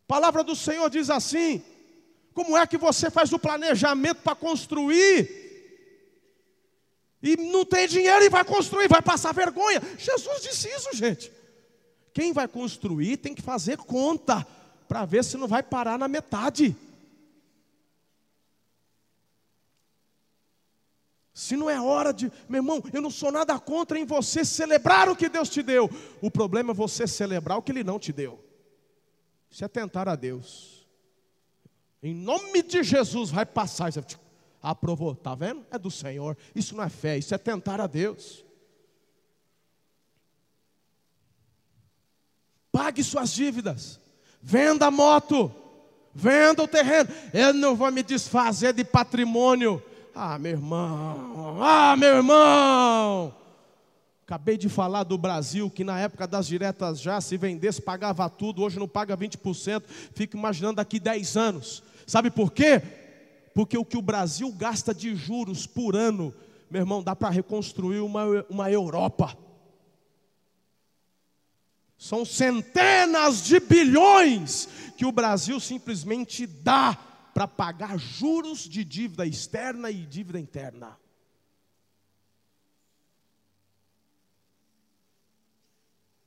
A 0.03 0.07
palavra 0.07 0.45
do 0.45 0.55
Senhor 0.55 0.89
diz 0.89 1.09
assim: 1.09 1.61
como 2.33 2.57
é 2.57 2.65
que 2.65 2.77
você 2.77 3.11
faz 3.11 3.33
o 3.33 3.37
planejamento 3.37 4.21
para 4.21 4.33
construir? 4.33 5.45
E 7.21 7.35
não 7.35 7.65
tem 7.65 7.85
dinheiro 7.85 8.23
e 8.23 8.29
vai 8.29 8.45
construir, 8.45 8.87
vai 8.87 9.01
passar 9.01 9.33
vergonha. 9.33 9.81
Jesus 9.97 10.41
disse 10.41 10.69
isso, 10.69 10.95
gente. 10.95 11.31
Quem 12.13 12.31
vai 12.31 12.47
construir 12.47 13.17
tem 13.17 13.35
que 13.35 13.41
fazer 13.41 13.77
conta 13.77 14.47
para 14.87 15.03
ver 15.03 15.25
se 15.25 15.35
não 15.35 15.47
vai 15.47 15.61
parar 15.61 15.99
na 15.99 16.07
metade. 16.07 16.75
Se 21.37 21.55
não 21.55 21.69
é 21.69 21.79
hora 21.79 22.11
de, 22.11 22.31
meu 22.49 22.57
irmão, 22.57 22.83
eu 22.91 22.99
não 22.99 23.11
sou 23.11 23.31
nada 23.31 23.59
contra 23.59 23.99
em 23.99 24.03
você 24.03 24.43
celebrar 24.43 25.07
o 25.07 25.15
que 25.15 25.29
Deus 25.29 25.49
te 25.49 25.61
deu. 25.61 25.87
O 26.19 26.31
problema 26.31 26.71
é 26.71 26.73
você 26.73 27.05
celebrar 27.05 27.59
o 27.59 27.61
que 27.61 27.71
Ele 27.71 27.83
não 27.83 27.99
te 27.99 28.11
deu. 28.11 28.43
Isso 29.47 29.63
é 29.63 29.67
tentar 29.67 30.09
a 30.09 30.15
Deus. 30.15 30.87
Em 32.01 32.11
nome 32.11 32.63
de 32.63 32.81
Jesus 32.81 33.29
vai 33.29 33.45
passar. 33.45 33.93
Você 33.93 34.03
aprovou, 34.63 35.13
tá 35.15 35.35
vendo? 35.35 35.63
É 35.69 35.77
do 35.77 35.91
Senhor. 35.91 36.35
Isso 36.55 36.75
não 36.75 36.83
é 36.83 36.89
fé, 36.89 37.19
isso 37.19 37.35
é 37.35 37.37
tentar 37.37 37.79
a 37.79 37.85
Deus. 37.85 38.43
Pague 42.71 43.03
suas 43.03 43.31
dívidas. 43.31 43.99
Venda 44.41 44.87
a 44.87 44.91
moto. 44.91 45.53
Venda 46.15 46.63
o 46.63 46.67
terreno. 46.67 47.11
Eu 47.31 47.53
não 47.53 47.75
vou 47.75 47.91
me 47.91 48.01
desfazer 48.01 48.73
de 48.73 48.83
patrimônio 48.83 49.83
ah, 50.19 50.39
meu 50.39 50.53
irmão, 50.53 51.61
ah, 51.61 51.95
meu 51.95 52.15
irmão. 52.15 53.35
Acabei 54.25 54.57
de 54.57 54.67
falar 54.67 55.03
do 55.03 55.15
Brasil, 55.15 55.69
que 55.69 55.83
na 55.83 55.99
época 55.99 56.25
das 56.25 56.47
diretas 56.47 56.99
já, 56.99 57.21
se 57.21 57.37
vendesse, 57.37 57.79
pagava 57.79 58.27
tudo, 58.27 58.63
hoje 58.63 58.79
não 58.79 58.87
paga 58.87 59.15
20%. 59.15 59.83
Fico 60.15 60.35
imaginando 60.35 60.77
daqui 60.77 60.99
10 60.99 61.37
anos. 61.37 61.83
Sabe 62.07 62.31
por 62.31 62.51
quê? 62.51 62.81
Porque 63.53 63.77
o 63.77 63.85
que 63.85 63.95
o 63.95 64.01
Brasil 64.01 64.51
gasta 64.51 64.91
de 64.91 65.15
juros 65.15 65.67
por 65.67 65.95
ano, 65.95 66.33
meu 66.67 66.81
irmão, 66.81 67.03
dá 67.03 67.15
para 67.15 67.29
reconstruir 67.29 67.99
uma, 67.99 68.25
uma 68.49 68.71
Europa. 68.71 69.37
São 71.95 72.25
centenas 72.25 73.43
de 73.43 73.59
bilhões 73.59 74.67
que 74.97 75.05
o 75.05 75.11
Brasil 75.11 75.59
simplesmente 75.59 76.47
dá 76.47 76.97
para 77.37 77.47
pagar 77.47 77.99
juros 77.99 78.67
de 78.67 78.83
dívida 78.83 79.23
externa 79.23 79.91
e 79.91 80.07
dívida 80.07 80.39
interna. 80.39 80.97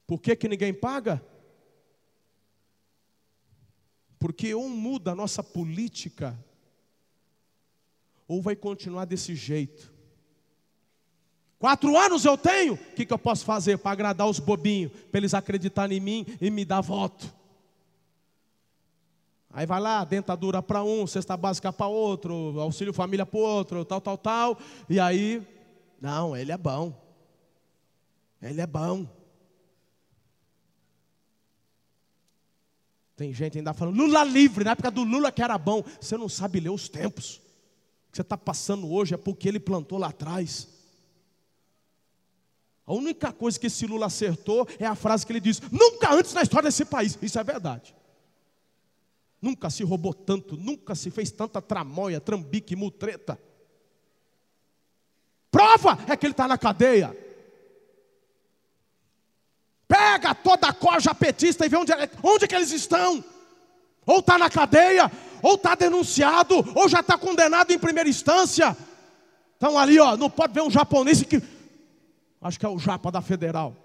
Por 0.06 0.20
que, 0.20 0.36
que 0.36 0.46
ninguém 0.46 0.72
paga? 0.72 1.20
Porque 4.20 4.54
ou 4.54 4.68
muda 4.68 5.10
a 5.10 5.16
nossa 5.16 5.42
política, 5.42 6.38
ou 8.28 8.40
vai 8.40 8.54
continuar 8.54 9.04
desse 9.04 9.34
jeito. 9.34 9.92
Quatro 11.58 11.98
anos 11.98 12.24
eu 12.24 12.38
tenho, 12.38 12.74
o 12.74 12.94
que, 12.94 13.04
que 13.04 13.12
eu 13.12 13.18
posso 13.18 13.44
fazer 13.44 13.78
para 13.78 13.90
agradar 13.90 14.28
os 14.28 14.38
bobinhos, 14.38 14.92
para 15.10 15.18
eles 15.18 15.34
acreditarem 15.34 15.98
em 15.98 16.00
mim 16.00 16.26
e 16.40 16.52
me 16.52 16.64
dar 16.64 16.80
voto? 16.80 17.39
Aí 19.52 19.66
vai 19.66 19.80
lá, 19.80 20.04
dentadura 20.04 20.62
para 20.62 20.82
um, 20.84 21.06
cesta 21.06 21.36
básica 21.36 21.72
para 21.72 21.88
outro, 21.88 22.60
auxílio 22.60 22.92
família 22.92 23.26
para 23.26 23.40
outro, 23.40 23.84
tal, 23.84 24.00
tal, 24.00 24.16
tal. 24.16 24.58
E 24.88 25.00
aí, 25.00 25.44
não, 26.00 26.36
ele 26.36 26.52
é 26.52 26.56
bom. 26.56 26.94
Ele 28.40 28.60
é 28.60 28.66
bom. 28.66 29.06
Tem 33.16 33.34
gente 33.34 33.58
ainda 33.58 33.74
falando, 33.74 33.96
Lula 33.96 34.24
livre, 34.24 34.64
na 34.64 34.70
época 34.70 34.90
do 34.90 35.02
Lula 35.02 35.32
que 35.32 35.42
era 35.42 35.58
bom. 35.58 35.82
Você 36.00 36.16
não 36.16 36.28
sabe 36.28 36.60
ler 36.60 36.70
os 36.70 36.88
tempos. 36.88 37.36
O 37.36 38.12
que 38.12 38.16
você 38.16 38.22
está 38.22 38.38
passando 38.38 38.90
hoje 38.90 39.14
é 39.14 39.18
porque 39.18 39.48
ele 39.48 39.60
plantou 39.60 39.98
lá 39.98 40.08
atrás. 40.08 40.68
A 42.86 42.94
única 42.94 43.32
coisa 43.32 43.58
que 43.58 43.66
esse 43.66 43.86
Lula 43.86 44.06
acertou 44.06 44.66
é 44.78 44.86
a 44.86 44.94
frase 44.94 45.26
que 45.26 45.32
ele 45.32 45.40
diz: 45.40 45.60
nunca 45.70 46.14
antes 46.14 46.32
na 46.32 46.42
história 46.42 46.68
desse 46.68 46.84
país. 46.84 47.18
Isso 47.20 47.38
é 47.38 47.44
verdade. 47.44 47.94
Nunca 49.40 49.70
se 49.70 49.82
roubou 49.82 50.12
tanto, 50.12 50.56
nunca 50.56 50.94
se 50.94 51.10
fez 51.10 51.30
tanta 51.30 51.62
tramóia, 51.62 52.20
trambique, 52.20 52.76
mutreta. 52.76 53.40
Prova 55.50 55.98
é 56.06 56.16
que 56.16 56.26
ele 56.26 56.32
está 56.32 56.46
na 56.46 56.58
cadeia. 56.58 57.16
Pega 59.88 60.34
toda 60.34 60.68
a 60.68 60.72
corja 60.72 61.14
petista 61.14 61.64
e 61.64 61.68
vê 61.68 61.76
onde, 61.76 61.92
onde 62.22 62.46
que 62.46 62.54
eles 62.54 62.70
estão. 62.70 63.24
Ou 64.06 64.20
está 64.20 64.38
na 64.38 64.50
cadeia, 64.50 65.10
ou 65.42 65.54
está 65.54 65.74
denunciado, 65.74 66.54
ou 66.74 66.88
já 66.88 67.00
está 67.00 67.16
condenado 67.18 67.70
em 67.70 67.78
primeira 67.78 68.08
instância. 68.08 68.76
Então 69.56 69.78
ali, 69.78 69.98
ó, 69.98 70.16
não 70.16 70.30
pode 70.30 70.52
ver 70.52 70.62
um 70.62 70.70
japonês 70.70 71.22
que. 71.22 71.42
Acho 72.40 72.58
que 72.58 72.64
é 72.64 72.68
o 72.68 72.78
Japa 72.78 73.10
da 73.10 73.20
Federal. 73.20 73.76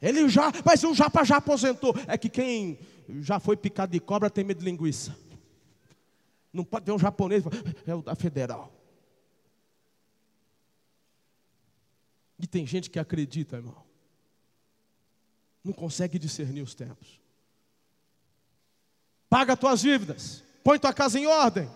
Ele 0.00 0.28
já, 0.28 0.52
mas 0.64 0.82
o 0.84 0.94
Japa 0.94 1.24
já 1.24 1.36
aposentou. 1.36 1.94
É 2.06 2.18
que 2.18 2.28
quem 2.28 2.78
já 3.20 3.38
foi 3.38 3.56
picado 3.56 3.92
de 3.92 4.00
cobra 4.00 4.30
tem 4.30 4.44
medo 4.44 4.58
de 4.58 4.64
linguiça. 4.64 5.16
Não 6.52 6.64
pode 6.64 6.86
ver 6.86 6.92
um 6.92 6.98
japonês, 6.98 7.42
é 7.86 7.94
o 7.94 8.02
da 8.02 8.14
Federal. 8.14 8.72
E 12.38 12.46
tem 12.46 12.66
gente 12.66 12.90
que 12.90 12.98
acredita, 12.98 13.56
irmão. 13.56 13.82
Não 15.62 15.72
consegue 15.72 16.18
discernir 16.18 16.62
os 16.62 16.74
tempos. 16.74 17.20
Paga 19.28 19.56
tuas 19.56 19.80
dívidas. 19.80 20.44
Põe 20.62 20.78
tua 20.78 20.92
casa 20.92 21.18
em 21.18 21.26
ordem. 21.26 21.70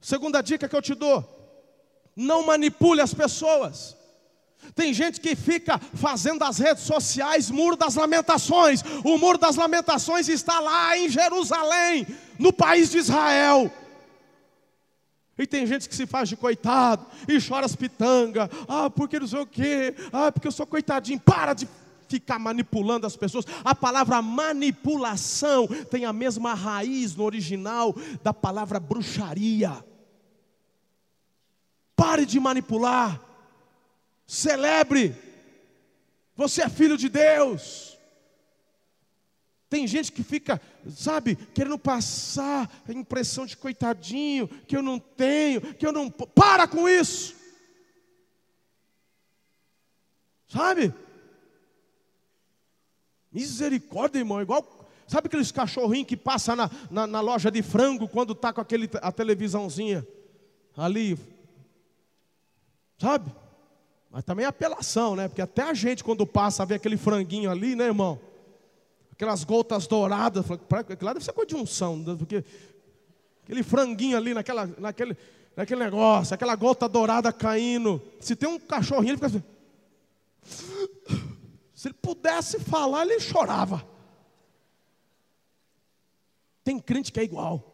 Segunda 0.00 0.42
dica 0.42 0.68
que 0.68 0.76
eu 0.76 0.82
te 0.82 0.94
dou: 0.94 1.24
não 2.16 2.44
manipule 2.44 3.00
as 3.00 3.14
pessoas. 3.14 3.96
Tem 4.74 4.92
gente 4.92 5.20
que 5.20 5.34
fica 5.34 5.78
fazendo 5.94 6.40
das 6.40 6.58
redes 6.58 6.84
sociais 6.84 7.50
muro 7.50 7.76
das 7.76 7.94
lamentações. 7.94 8.82
O 9.04 9.18
muro 9.18 9.38
das 9.38 9.56
lamentações 9.56 10.28
está 10.28 10.60
lá 10.60 10.96
em 10.96 11.08
Jerusalém, 11.08 12.06
no 12.38 12.52
país 12.52 12.90
de 12.90 12.98
Israel. 12.98 13.72
E 15.36 15.46
tem 15.46 15.66
gente 15.66 15.88
que 15.88 15.96
se 15.96 16.06
faz 16.06 16.28
de 16.28 16.36
coitado 16.36 17.04
e 17.28 17.40
chora 17.40 17.66
as 17.66 17.74
pitangas. 17.74 18.48
Ah, 18.68 18.88
porque 18.88 19.18
não 19.18 19.26
sei 19.26 19.40
o 19.40 19.46
quê. 19.46 19.94
Ah, 20.12 20.30
porque 20.30 20.46
eu 20.46 20.52
sou 20.52 20.66
coitadinho. 20.66 21.18
Para 21.18 21.54
de 21.54 21.68
ficar 22.08 22.38
manipulando 22.38 23.06
as 23.06 23.16
pessoas. 23.16 23.44
A 23.64 23.74
palavra 23.74 24.22
manipulação 24.22 25.66
tem 25.90 26.04
a 26.04 26.12
mesma 26.12 26.54
raiz 26.54 27.16
no 27.16 27.24
original 27.24 27.94
da 28.22 28.32
palavra 28.32 28.78
bruxaria. 28.78 29.84
Pare 31.96 32.24
de 32.24 32.38
manipular. 32.38 33.20
Celebre. 34.26 35.14
Você 36.36 36.62
é 36.62 36.68
filho 36.68 36.96
de 36.96 37.08
Deus. 37.08 37.98
Tem 39.68 39.86
gente 39.86 40.12
que 40.12 40.22
fica, 40.22 40.60
sabe, 40.94 41.34
querendo 41.34 41.78
passar 41.78 42.70
a 42.88 42.92
impressão 42.92 43.44
de 43.44 43.56
coitadinho, 43.56 44.46
que 44.46 44.76
eu 44.76 44.82
não 44.82 44.98
tenho, 44.98 45.74
que 45.74 45.86
eu 45.86 45.92
não. 45.92 46.10
Para 46.10 46.68
com 46.68 46.88
isso. 46.88 47.34
Sabe? 50.46 50.94
Misericórdia, 53.32 54.20
irmão, 54.20 54.40
igual. 54.40 54.88
Sabe 55.08 55.26
aqueles 55.26 55.50
cachorrinhos 55.50 56.06
que 56.06 56.16
passam 56.16 56.56
na, 56.56 56.70
na, 56.90 57.06
na 57.06 57.20
loja 57.20 57.50
de 57.50 57.62
frango 57.62 58.08
quando 58.08 58.32
está 58.32 58.52
com 58.52 58.60
aquele, 58.60 58.88
a 59.02 59.10
televisãozinha 59.10 60.06
ali? 60.76 61.18
Sabe? 62.96 63.30
Mas 64.14 64.22
também 64.22 64.44
é 64.44 64.48
apelação, 64.48 65.16
né? 65.16 65.26
Porque 65.26 65.42
até 65.42 65.62
a 65.62 65.74
gente, 65.74 66.04
quando 66.04 66.24
passa, 66.24 66.64
vê 66.64 66.76
aquele 66.76 66.96
franguinho 66.96 67.50
ali, 67.50 67.74
né, 67.74 67.86
irmão? 67.86 68.20
Aquelas 69.10 69.42
gotas 69.42 69.88
douradas. 69.88 70.48
Aquilo 70.48 70.98
lá 71.00 71.12
deve 71.14 71.24
ser 71.24 71.32
coisa 71.32 71.48
de 71.48 71.56
unção, 71.56 71.96
né? 71.96 72.14
porque 72.16 72.44
aquele 73.42 73.64
franguinho 73.64 74.16
ali, 74.16 74.32
naquela, 74.32 74.66
naquele, 74.78 75.16
naquele 75.56 75.82
negócio, 75.82 76.32
aquela 76.32 76.54
gota 76.54 76.88
dourada 76.88 77.32
caindo. 77.32 78.00
Se 78.20 78.36
tem 78.36 78.48
um 78.48 78.56
cachorrinho, 78.56 79.10
ele 79.10 79.16
fica 79.16 79.26
assim. 79.26 79.42
Se 81.74 81.88
ele 81.88 81.94
pudesse 82.00 82.60
falar, 82.60 83.02
ele 83.02 83.18
chorava. 83.18 83.84
Tem 86.62 86.78
crente 86.78 87.10
que 87.10 87.18
é 87.18 87.24
igual. 87.24 87.73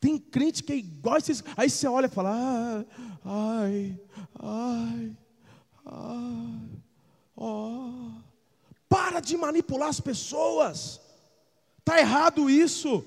Tem 0.00 0.18
crente 0.18 0.62
que 0.62 0.72
é 0.72 0.76
igual. 0.76 1.18
Aí 1.56 1.70
você 1.70 1.86
olha 1.86 2.06
e 2.06 2.10
fala: 2.10 2.30
ah, 2.32 2.84
ai, 3.24 4.00
ai, 4.38 5.16
ai, 5.84 6.70
oh. 7.36 8.10
Para 8.88 9.20
de 9.20 9.36
manipular 9.36 9.88
as 9.88 10.00
pessoas. 10.00 11.00
Está 11.78 11.98
errado 11.98 12.48
isso. 12.48 13.04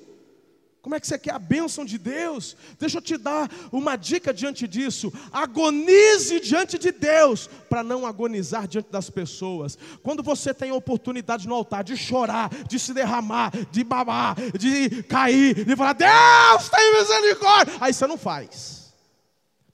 Como 0.89 0.95
é 0.95 0.99
que 0.99 1.06
você 1.06 1.19
quer 1.19 1.36
a 1.36 1.38
bênção 1.38 1.86
de 1.86 1.99
Deus? 1.99 2.58
Deixa 2.80 2.97
eu 2.97 3.02
te 3.04 3.15
dar 3.15 3.47
uma 3.71 3.95
dica 3.95 4.34
diante 4.34 4.67
disso. 4.67 5.13
Agonize 5.32 6.39
diante 6.39 6.80
de 6.80 6.91
Deus, 6.91 7.47
para 7.69 7.84
não 7.84 8.08
agonizar 8.08 8.67
diante 8.67 8.89
das 8.89 9.08
pessoas. 9.08 9.78
Quando 10.02 10.23
você 10.23 10.52
tem 10.52 10.71
a 10.71 10.73
oportunidade 10.73 11.47
no 11.47 11.54
altar 11.54 11.84
de 11.84 11.95
chorar, 11.95 12.49
de 12.67 12.80
se 12.80 12.91
derramar, 12.91 13.52
de 13.69 13.84
babar, 13.84 14.36
de 14.58 15.04
cair, 15.04 15.63
de 15.63 15.75
falar, 15.75 15.93
Deus 15.93 16.69
tem 16.69 16.93
misericórdia, 16.99 17.75
aí 17.80 17.93
você 17.93 18.08
não 18.08 18.17
faz. 18.17 18.91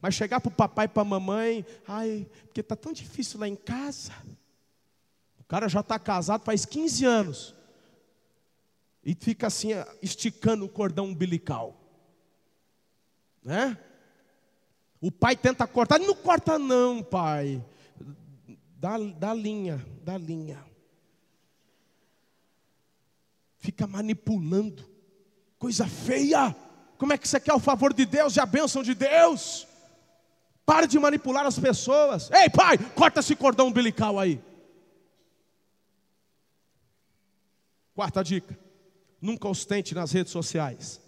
Mas 0.01 0.15
chegar 0.15 0.41
para 0.41 0.49
o 0.49 0.54
papai 0.54 0.84
e 0.84 0.89
para 0.89 1.01
a 1.01 1.06
mamãe, 1.06 1.65
ai, 1.88 2.28
porque 2.43 2.60
está 2.60 2.75
tão 2.75 2.91
difícil 2.91 3.39
lá 3.39 3.47
em 3.47 3.56
casa. 3.56 4.12
O 5.39 5.45
cara 5.45 5.69
já 5.69 5.80
está 5.80 5.97
casado 5.97 6.43
faz 6.43 6.65
15 6.65 7.06
anos 7.06 7.56
e 9.05 9.13
fica 9.13 9.45
assim, 9.47 9.69
esticando 10.01 10.65
o 10.65 10.69
cordão 10.69 11.05
umbilical. 11.05 11.79
Né? 13.43 13.77
O 14.99 15.11
pai 15.11 15.35
tenta 15.35 15.67
cortar, 15.67 15.99
não 15.99 16.15
corta 16.15 16.57
não, 16.57 17.03
pai. 17.03 17.63
Dá, 18.77 18.97
dá 18.97 19.33
linha, 19.33 19.85
dá 20.01 20.17
linha. 20.17 20.65
Fica 23.59 23.85
manipulando. 23.85 24.83
Coisa 25.59 25.87
feia. 25.87 26.55
Como 26.97 27.13
é 27.13 27.17
que 27.17 27.27
você 27.27 27.39
quer 27.39 27.53
o 27.53 27.59
favor 27.59 27.93
de 27.93 28.05
Deus 28.05 28.35
e 28.35 28.39
a 28.39 28.45
bênção 28.45 28.81
de 28.81 28.95
Deus? 28.95 29.67
Pare 30.65 30.87
de 30.87 30.97
manipular 30.97 31.45
as 31.45 31.59
pessoas. 31.59 32.31
Ei, 32.31 32.49
pai, 32.49 32.79
corta 32.95 33.19
esse 33.19 33.35
cordão 33.35 33.67
umbilical 33.67 34.19
aí. 34.19 34.41
Quarta 37.93 38.23
dica. 38.23 38.64
Nunca 39.21 39.47
ostente 39.47 39.95
nas 39.95 40.12
redes 40.12 40.32
sociais. 40.32 41.01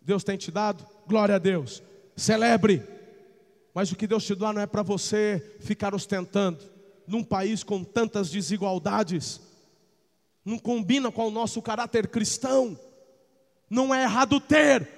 Deus 0.00 0.22
tem 0.22 0.36
te 0.36 0.50
dado, 0.50 0.86
glória 1.06 1.36
a 1.36 1.38
Deus. 1.38 1.82
Celebre. 2.16 2.82
Mas 3.74 3.90
o 3.90 3.96
que 3.96 4.06
Deus 4.06 4.24
te 4.24 4.34
dá 4.34 4.52
não 4.52 4.60
é 4.60 4.66
para 4.66 4.82
você 4.82 5.56
ficar 5.60 5.94
ostentando. 5.94 6.58
Num 7.06 7.24
país 7.24 7.62
com 7.62 7.82
tantas 7.82 8.30
desigualdades, 8.30 9.40
não 10.44 10.58
combina 10.58 11.10
com 11.10 11.26
o 11.26 11.30
nosso 11.30 11.60
caráter 11.60 12.08
cristão. 12.08 12.78
Não 13.68 13.94
é 13.94 14.04
errado 14.04 14.40
ter, 14.40 14.88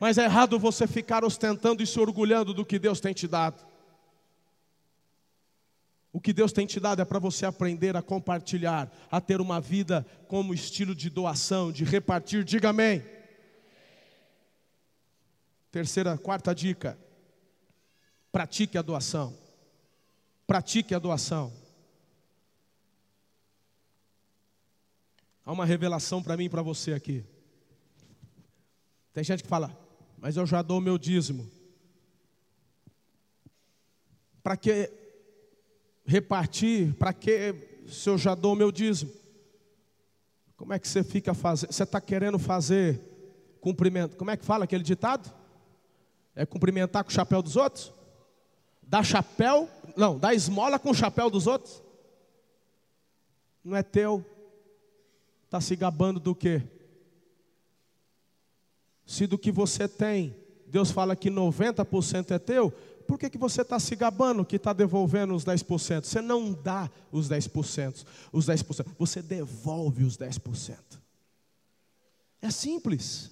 mas 0.00 0.16
é 0.16 0.24
errado 0.24 0.58
você 0.58 0.86
ficar 0.86 1.24
ostentando 1.24 1.82
e 1.82 1.86
se 1.86 1.98
orgulhando 2.00 2.54
do 2.54 2.64
que 2.64 2.78
Deus 2.78 3.00
tem 3.00 3.12
te 3.12 3.28
dado. 3.28 3.71
O 6.12 6.20
que 6.20 6.32
Deus 6.32 6.52
tem 6.52 6.66
te 6.66 6.78
dado 6.78 7.00
é 7.00 7.04
para 7.06 7.18
você 7.18 7.46
aprender 7.46 7.96
a 7.96 8.02
compartilhar, 8.02 8.92
a 9.10 9.20
ter 9.20 9.40
uma 9.40 9.60
vida 9.60 10.06
como 10.28 10.52
estilo 10.52 10.94
de 10.94 11.08
doação, 11.08 11.72
de 11.72 11.84
repartir. 11.84 12.44
Diga 12.44 12.68
amém. 12.68 13.02
Terceira, 15.70 16.18
quarta 16.18 16.54
dica: 16.54 16.98
pratique 18.30 18.76
a 18.76 18.82
doação. 18.82 19.34
Pratique 20.46 20.94
a 20.94 20.98
doação. 20.98 21.50
Há 25.46 25.50
uma 25.50 25.64
revelação 25.64 26.22
para 26.22 26.36
mim 26.36 26.44
e 26.44 26.50
para 26.50 26.60
você 26.60 26.92
aqui. 26.92 27.24
Tem 29.14 29.24
gente 29.24 29.42
que 29.42 29.48
fala, 29.48 29.74
mas 30.18 30.36
eu 30.36 30.46
já 30.46 30.60
dou 30.60 30.76
o 30.76 30.80
meu 30.80 30.98
dízimo. 30.98 31.50
Para 34.42 34.58
que 34.58 35.01
repartir, 36.04 36.94
para 36.94 37.12
que 37.12 37.54
se 37.86 38.08
eu 38.08 38.18
já 38.18 38.34
dou 38.34 38.52
o 38.52 38.56
meu 38.56 38.72
dízimo? 38.72 39.12
Como 40.56 40.72
é 40.72 40.78
que 40.78 40.86
você 40.86 41.02
fica 41.02 41.34
fazendo? 41.34 41.72
Você 41.72 41.82
está 41.82 42.00
querendo 42.00 42.38
fazer 42.38 43.00
cumprimento? 43.60 44.16
Como 44.16 44.30
é 44.30 44.36
que 44.36 44.44
fala 44.44 44.64
aquele 44.64 44.82
ditado? 44.82 45.32
É 46.34 46.46
cumprimentar 46.46 47.04
com 47.04 47.10
o 47.10 47.12
chapéu 47.12 47.42
dos 47.42 47.56
outros? 47.56 47.92
Dar 48.82 49.02
chapéu, 49.04 49.68
não, 49.96 50.18
dar 50.18 50.34
esmola 50.34 50.78
com 50.78 50.90
o 50.90 50.94
chapéu 50.94 51.30
dos 51.30 51.46
outros? 51.46 51.82
Não 53.64 53.76
é 53.76 53.82
teu. 53.82 54.24
Está 55.44 55.60
se 55.60 55.76
gabando 55.76 56.18
do 56.18 56.34
quê? 56.34 56.62
Se 59.04 59.26
do 59.26 59.38
que 59.38 59.50
você 59.52 59.86
tem, 59.88 60.34
Deus 60.66 60.90
fala 60.90 61.14
que 61.14 61.30
90% 61.30 62.30
é 62.30 62.38
teu, 62.38 62.72
por 63.06 63.18
que, 63.18 63.30
que 63.30 63.38
você 63.38 63.62
está 63.62 63.78
se 63.78 63.94
gabando 63.94 64.44
que 64.44 64.56
está 64.56 64.72
devolvendo 64.72 65.34
os 65.34 65.44
10%? 65.44 66.04
Você 66.04 66.20
não 66.20 66.52
dá 66.52 66.90
os 67.10 67.28
10%, 67.28 68.04
os 68.32 68.46
10%, 68.46 68.86
você 68.98 69.20
devolve 69.20 70.04
os 70.04 70.16
10%. 70.16 70.76
É 72.40 72.50
simples. 72.50 73.30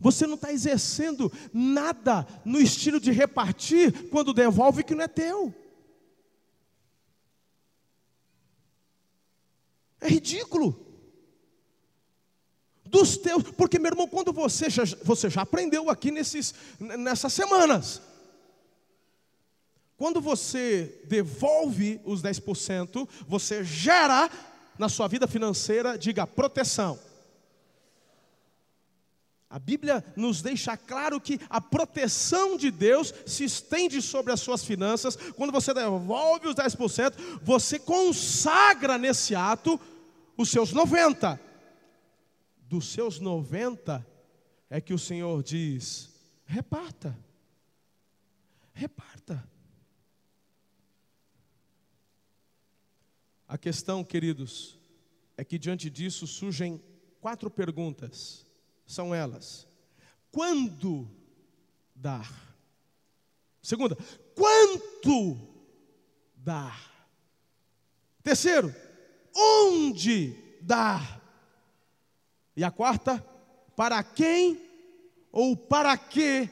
Você 0.00 0.26
não 0.26 0.34
está 0.34 0.52
exercendo 0.52 1.30
nada 1.52 2.26
no 2.44 2.60
estilo 2.60 2.98
de 2.98 3.12
repartir 3.12 4.08
quando 4.08 4.32
devolve 4.32 4.82
que 4.82 4.94
não 4.94 5.04
é 5.04 5.08
teu. 5.08 5.54
É 10.00 10.08
ridículo. 10.08 10.91
Dos 12.92 13.16
teus, 13.16 13.42
porque 13.56 13.78
meu 13.78 13.90
irmão, 13.90 14.06
quando 14.06 14.34
você 14.34 14.68
já, 14.68 14.82
você 15.02 15.30
já 15.30 15.40
aprendeu 15.40 15.88
aqui 15.88 16.10
nesses, 16.10 16.54
nessas 16.78 17.32
semanas, 17.32 18.02
quando 19.96 20.20
você 20.20 21.00
devolve 21.06 22.02
os 22.04 22.22
10%, 22.22 23.08
você 23.26 23.64
gera 23.64 24.30
na 24.78 24.90
sua 24.90 25.08
vida 25.08 25.26
financeira, 25.26 25.96
diga 25.96 26.26
proteção. 26.26 26.98
A 29.48 29.58
Bíblia 29.58 30.04
nos 30.14 30.42
deixa 30.42 30.76
claro 30.76 31.18
que 31.18 31.40
a 31.48 31.62
proteção 31.62 32.58
de 32.58 32.70
Deus 32.70 33.14
se 33.24 33.44
estende 33.44 34.02
sobre 34.02 34.34
as 34.34 34.40
suas 34.40 34.62
finanças. 34.62 35.16
Quando 35.34 35.50
você 35.50 35.72
devolve 35.72 36.46
os 36.48 36.54
10%, 36.54 37.14
você 37.42 37.78
consagra 37.78 38.98
nesse 38.98 39.34
ato 39.34 39.80
os 40.36 40.50
seus 40.50 40.72
90. 40.72 41.51
Dos 42.72 42.86
seus 42.88 43.20
90 43.20 44.06
é 44.70 44.80
que 44.80 44.94
o 44.94 44.98
Senhor 44.98 45.42
diz: 45.42 46.10
reparta. 46.46 47.14
Reparta. 48.72 49.46
A 53.46 53.58
questão, 53.58 54.02
queridos, 54.02 54.78
é 55.36 55.44
que 55.44 55.58
diante 55.58 55.90
disso 55.90 56.26
surgem 56.26 56.82
quatro 57.20 57.50
perguntas. 57.50 58.46
São 58.86 59.14
elas: 59.14 59.68
quando 60.30 61.06
dar? 61.94 62.56
Segunda, 63.60 63.98
quanto 64.34 65.38
dar? 66.34 67.06
Terceiro, 68.22 68.74
onde 69.36 70.34
dar? 70.62 71.21
E 72.56 72.62
a 72.62 72.70
quarta, 72.70 73.18
para 73.76 74.02
quem 74.02 74.60
ou 75.30 75.56
para 75.56 75.96
que 75.96 76.48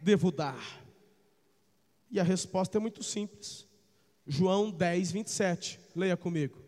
devo 0.00 0.30
dar? 0.30 0.82
E 2.10 2.18
a 2.18 2.22
resposta 2.22 2.78
é 2.78 2.80
muito 2.80 3.02
simples. 3.02 3.66
João 4.26 4.70
10, 4.70 5.12
27. 5.12 5.80
Leia 5.94 6.16
comigo. 6.16 6.58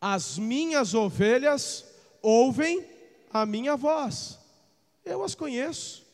As 0.00 0.38
minhas 0.38 0.94
ovelhas 0.94 1.84
ouvem 2.22 2.84
a 3.30 3.44
minha 3.44 3.76
voz. 3.76 4.38
Eu 5.04 5.22
as 5.22 5.34
conheço. 5.34 6.06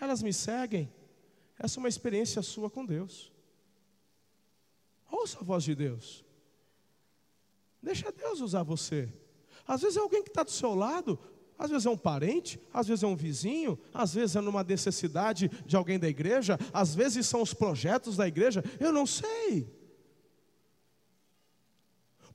Elas 0.00 0.22
me 0.22 0.32
seguem. 0.32 0.90
Essa 1.58 1.78
é 1.78 1.80
uma 1.80 1.88
experiência 1.88 2.40
sua 2.40 2.70
com 2.70 2.84
Deus. 2.84 3.30
Ouça 5.10 5.38
a 5.40 5.44
voz 5.44 5.64
de 5.64 5.74
Deus. 5.74 6.24
Deixa 7.82 8.10
Deus 8.10 8.40
usar 8.40 8.62
você. 8.62 9.12
Às 9.70 9.82
vezes 9.82 9.96
é 9.96 10.00
alguém 10.00 10.20
que 10.20 10.30
está 10.30 10.42
do 10.42 10.50
seu 10.50 10.74
lado, 10.74 11.16
às 11.56 11.70
vezes 11.70 11.86
é 11.86 11.90
um 11.90 11.96
parente, 11.96 12.60
às 12.74 12.88
vezes 12.88 13.04
é 13.04 13.06
um 13.06 13.14
vizinho, 13.14 13.78
às 13.94 14.12
vezes 14.12 14.34
é 14.34 14.40
numa 14.40 14.64
necessidade 14.64 15.48
de 15.64 15.76
alguém 15.76 15.96
da 15.96 16.08
igreja, 16.08 16.58
às 16.72 16.92
vezes 16.92 17.24
são 17.28 17.40
os 17.40 17.54
projetos 17.54 18.16
da 18.16 18.26
igreja, 18.26 18.64
eu 18.80 18.92
não 18.92 19.06
sei. 19.06 19.72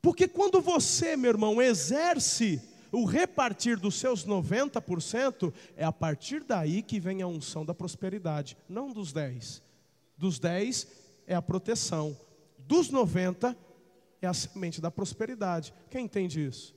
Porque 0.01 0.29
quando 0.29 0.61
você, 0.61 1.17
meu 1.17 1.31
irmão, 1.31 1.61
exerce 1.61 2.61
o 2.89 3.03
repartir 3.03 3.77
dos 3.77 3.95
seus 3.95 4.25
90%, 4.25 5.53
é 5.75 5.83
a 5.83 5.91
partir 5.91 6.41
daí 6.41 6.81
que 6.81 7.01
vem 7.01 7.21
a 7.21 7.27
unção 7.27 7.65
da 7.65 7.73
prosperidade, 7.73 8.57
não 8.69 8.93
dos 8.93 9.11
10. 9.11 9.61
Dos 10.17 10.39
10 10.39 10.87
é 11.27 11.35
a 11.35 11.41
proteção, 11.41 12.17
dos 12.59 12.89
90 12.89 13.57
é 14.21 14.27
a 14.27 14.33
semente 14.33 14.79
da 14.79 14.89
prosperidade. 14.89 15.73
Quem 15.89 16.05
entende 16.05 16.47
isso? 16.47 16.73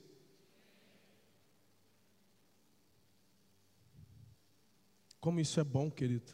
Como 5.19 5.39
isso 5.39 5.59
é 5.59 5.63
bom, 5.63 5.89
querido. 5.89 6.31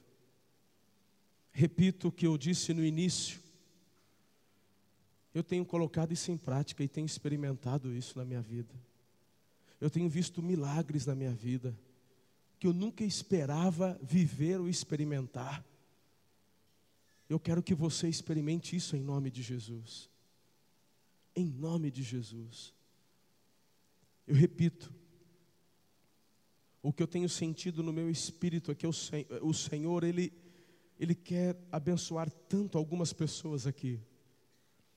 Repito 1.51 2.09
o 2.09 2.11
que 2.11 2.27
eu 2.27 2.37
disse 2.37 2.73
no 2.73 2.83
início. 2.83 3.39
Eu 5.33 5.43
tenho 5.43 5.65
colocado 5.65 6.11
isso 6.11 6.31
em 6.31 6.37
prática 6.37 6.83
e 6.83 6.87
tenho 6.87 7.05
experimentado 7.05 7.93
isso 7.93 8.17
na 8.17 8.25
minha 8.25 8.41
vida. 8.41 8.73
Eu 9.81 9.89
tenho 9.89 10.09
visto 10.09 10.41
milagres 10.41 11.05
na 11.05 11.15
minha 11.15 11.33
vida 11.33 11.77
que 12.59 12.67
eu 12.67 12.73
nunca 12.73 13.03
esperava 13.03 13.99
viver 14.01 14.59
ou 14.59 14.69
experimentar. 14.69 15.63
Eu 17.29 17.39
quero 17.39 17.61
que 17.61 17.73
você 17.73 18.07
experimente 18.07 18.75
isso 18.75 18.95
em 18.95 19.01
nome 19.01 19.29
de 19.29 19.41
Jesus. 19.41 20.09
Em 21.35 21.45
nome 21.45 21.91
de 21.91 22.01
Jesus. 22.03 22.73
Eu 24.25 24.35
repito, 24.35 24.91
o 26.87 26.93
que 26.93 27.01
eu 27.01 27.07
tenho 27.07 27.27
sentido 27.27 27.81
no 27.81 27.91
meu 27.91 28.11
espírito 28.11 28.71
é 28.71 28.75
que 28.75 28.85
o 28.85 29.53
Senhor, 29.53 30.03
Ele, 30.03 30.31
Ele 30.99 31.15
quer 31.15 31.57
abençoar 31.71 32.29
tanto 32.29 32.77
algumas 32.77 33.11
pessoas 33.11 33.65
aqui 33.65 33.99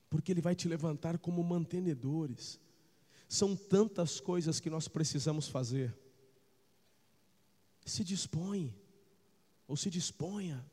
porque 0.07 0.31
Ele 0.31 0.39
vai 0.39 0.53
te 0.53 0.67
levantar 0.67 1.17
como 1.17 1.43
mantenedores. 1.43 2.59
São 3.27 3.55
tantas 3.55 4.19
coisas 4.19 4.59
que 4.59 4.69
nós 4.69 4.87
precisamos 4.87 5.47
fazer. 5.47 5.97
Se 7.83 8.03
dispõe, 8.03 8.75
ou 9.67 9.75
se 9.75 9.89
disponha, 9.89 10.63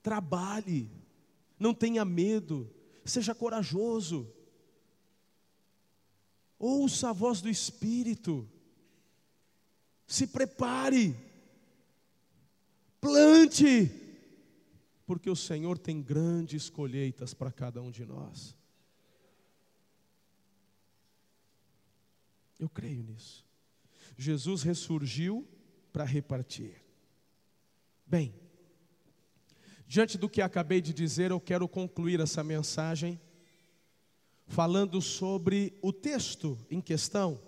trabalhe, 0.00 0.88
não 1.58 1.74
tenha 1.74 2.04
medo, 2.04 2.72
seja 3.04 3.34
corajoso. 3.34 4.32
Ouça 6.56 7.10
a 7.10 7.12
voz 7.12 7.40
do 7.40 7.48
Espírito, 7.48 8.48
se 10.06 10.26
prepare, 10.26 11.16
plante, 13.00 13.90
porque 15.06 15.28
o 15.28 15.36
Senhor 15.36 15.78
tem 15.78 16.02
grandes 16.02 16.70
colheitas 16.70 17.34
para 17.34 17.50
cada 17.50 17.82
um 17.82 17.90
de 17.90 18.04
nós. 18.04 18.56
Eu 22.58 22.68
creio 22.68 23.02
nisso. 23.02 23.44
Jesus 24.16 24.62
ressurgiu 24.62 25.46
para 25.92 26.04
repartir. 26.04 26.82
Bem, 28.06 28.34
diante 29.86 30.16
do 30.16 30.28
que 30.28 30.40
acabei 30.40 30.80
de 30.80 30.92
dizer, 30.92 31.30
eu 31.30 31.40
quero 31.40 31.66
concluir 31.66 32.20
essa 32.20 32.44
mensagem 32.44 33.20
falando 34.46 35.00
sobre 35.00 35.76
o 35.82 35.92
texto 35.92 36.58
em 36.70 36.80
questão. 36.80 37.40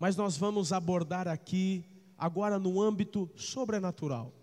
Mas 0.00 0.16
nós 0.16 0.36
vamos 0.36 0.72
abordar 0.72 1.28
aqui 1.28 1.84
agora 2.18 2.58
no 2.58 2.82
âmbito 2.82 3.30
sobrenatural. 3.36 4.34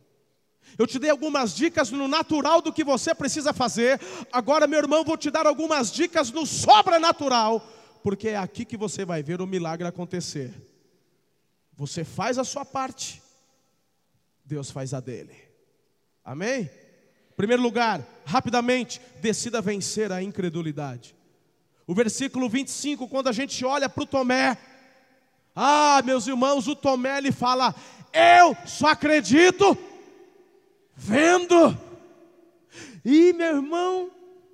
Eu 0.78 0.86
te 0.86 1.00
dei 1.00 1.10
algumas 1.10 1.56
dicas 1.56 1.92
no 1.92 2.08
natural 2.08 2.62
do 2.62 2.72
que 2.72 2.84
você 2.84 3.14
precisa 3.16 3.52
fazer. 3.52 4.00
Agora, 4.32 4.68
meu 4.68 4.80
irmão, 4.80 5.04
vou 5.04 5.18
te 5.18 5.32
dar 5.32 5.46
algumas 5.46 5.92
dicas 5.92 6.32
no 6.32 6.46
sobrenatural 6.46 7.62
porque 8.04 8.30
é 8.30 8.38
aqui 8.38 8.64
que 8.64 8.78
você 8.78 9.04
vai 9.04 9.22
ver 9.22 9.42
o 9.42 9.48
milagre 9.48 9.86
acontecer. 9.86 10.54
Você 11.74 12.06
faz 12.06 12.38
a 12.38 12.44
sua 12.44 12.64
parte, 12.64 13.22
Deus 14.46 14.72
faz 14.72 14.94
a 14.94 15.00
dele. 15.00 15.36
Amém? 16.24 16.70
Primeiro 17.36 17.62
lugar, 17.62 18.02
rapidamente, 18.26 19.02
decida 19.22 19.62
vencer 19.62 20.12
a 20.12 20.24
incredulidade. 20.24 21.16
O 21.86 21.94
versículo 21.94 22.48
25, 22.48 23.08
quando 23.08 23.28
a 23.28 23.32
gente 23.32 23.66
olha 23.66 23.90
para 23.90 24.04
o 24.04 24.08
Tomé, 24.08 24.58
ah, 25.60 26.04
meus 26.06 26.28
irmãos, 26.28 26.68
o 26.68 26.76
Tomé 26.76 27.18
ele 27.18 27.32
fala: 27.32 27.74
Eu 28.14 28.56
só 28.68 28.90
acredito 28.90 29.76
vendo. 30.96 31.76
E 33.04 33.34
meu 33.34 33.56
irmão, 33.56 34.12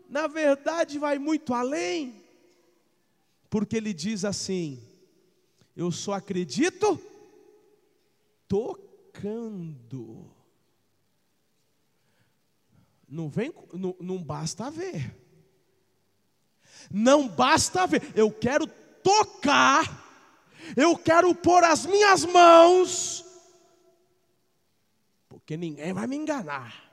na 0.09 0.27
verdade, 0.27 0.97
vai 0.97 1.19
muito 1.19 1.53
além 1.53 2.23
porque 3.49 3.75
ele 3.75 3.93
diz 3.93 4.25
assim: 4.25 4.81
Eu 5.75 5.91
só 5.91 6.13
acredito 6.13 6.97
tocando. 8.47 10.31
Não 13.07 13.29
vem, 13.29 13.53
não, 13.73 13.95
não 13.99 14.23
basta 14.23 14.71
ver. 14.71 15.15
Não 16.89 17.27
basta 17.27 17.85
ver. 17.85 18.01
Eu 18.15 18.31
quero 18.31 18.65
tocar. 19.03 20.02
Eu 20.75 20.97
quero 20.97 21.33
pôr 21.35 21.63
as 21.63 21.85
minhas 21.85 22.25
mãos. 22.25 23.25
Porque 25.29 25.57
ninguém 25.57 25.93
vai 25.93 26.07
me 26.07 26.15
enganar. 26.15 26.91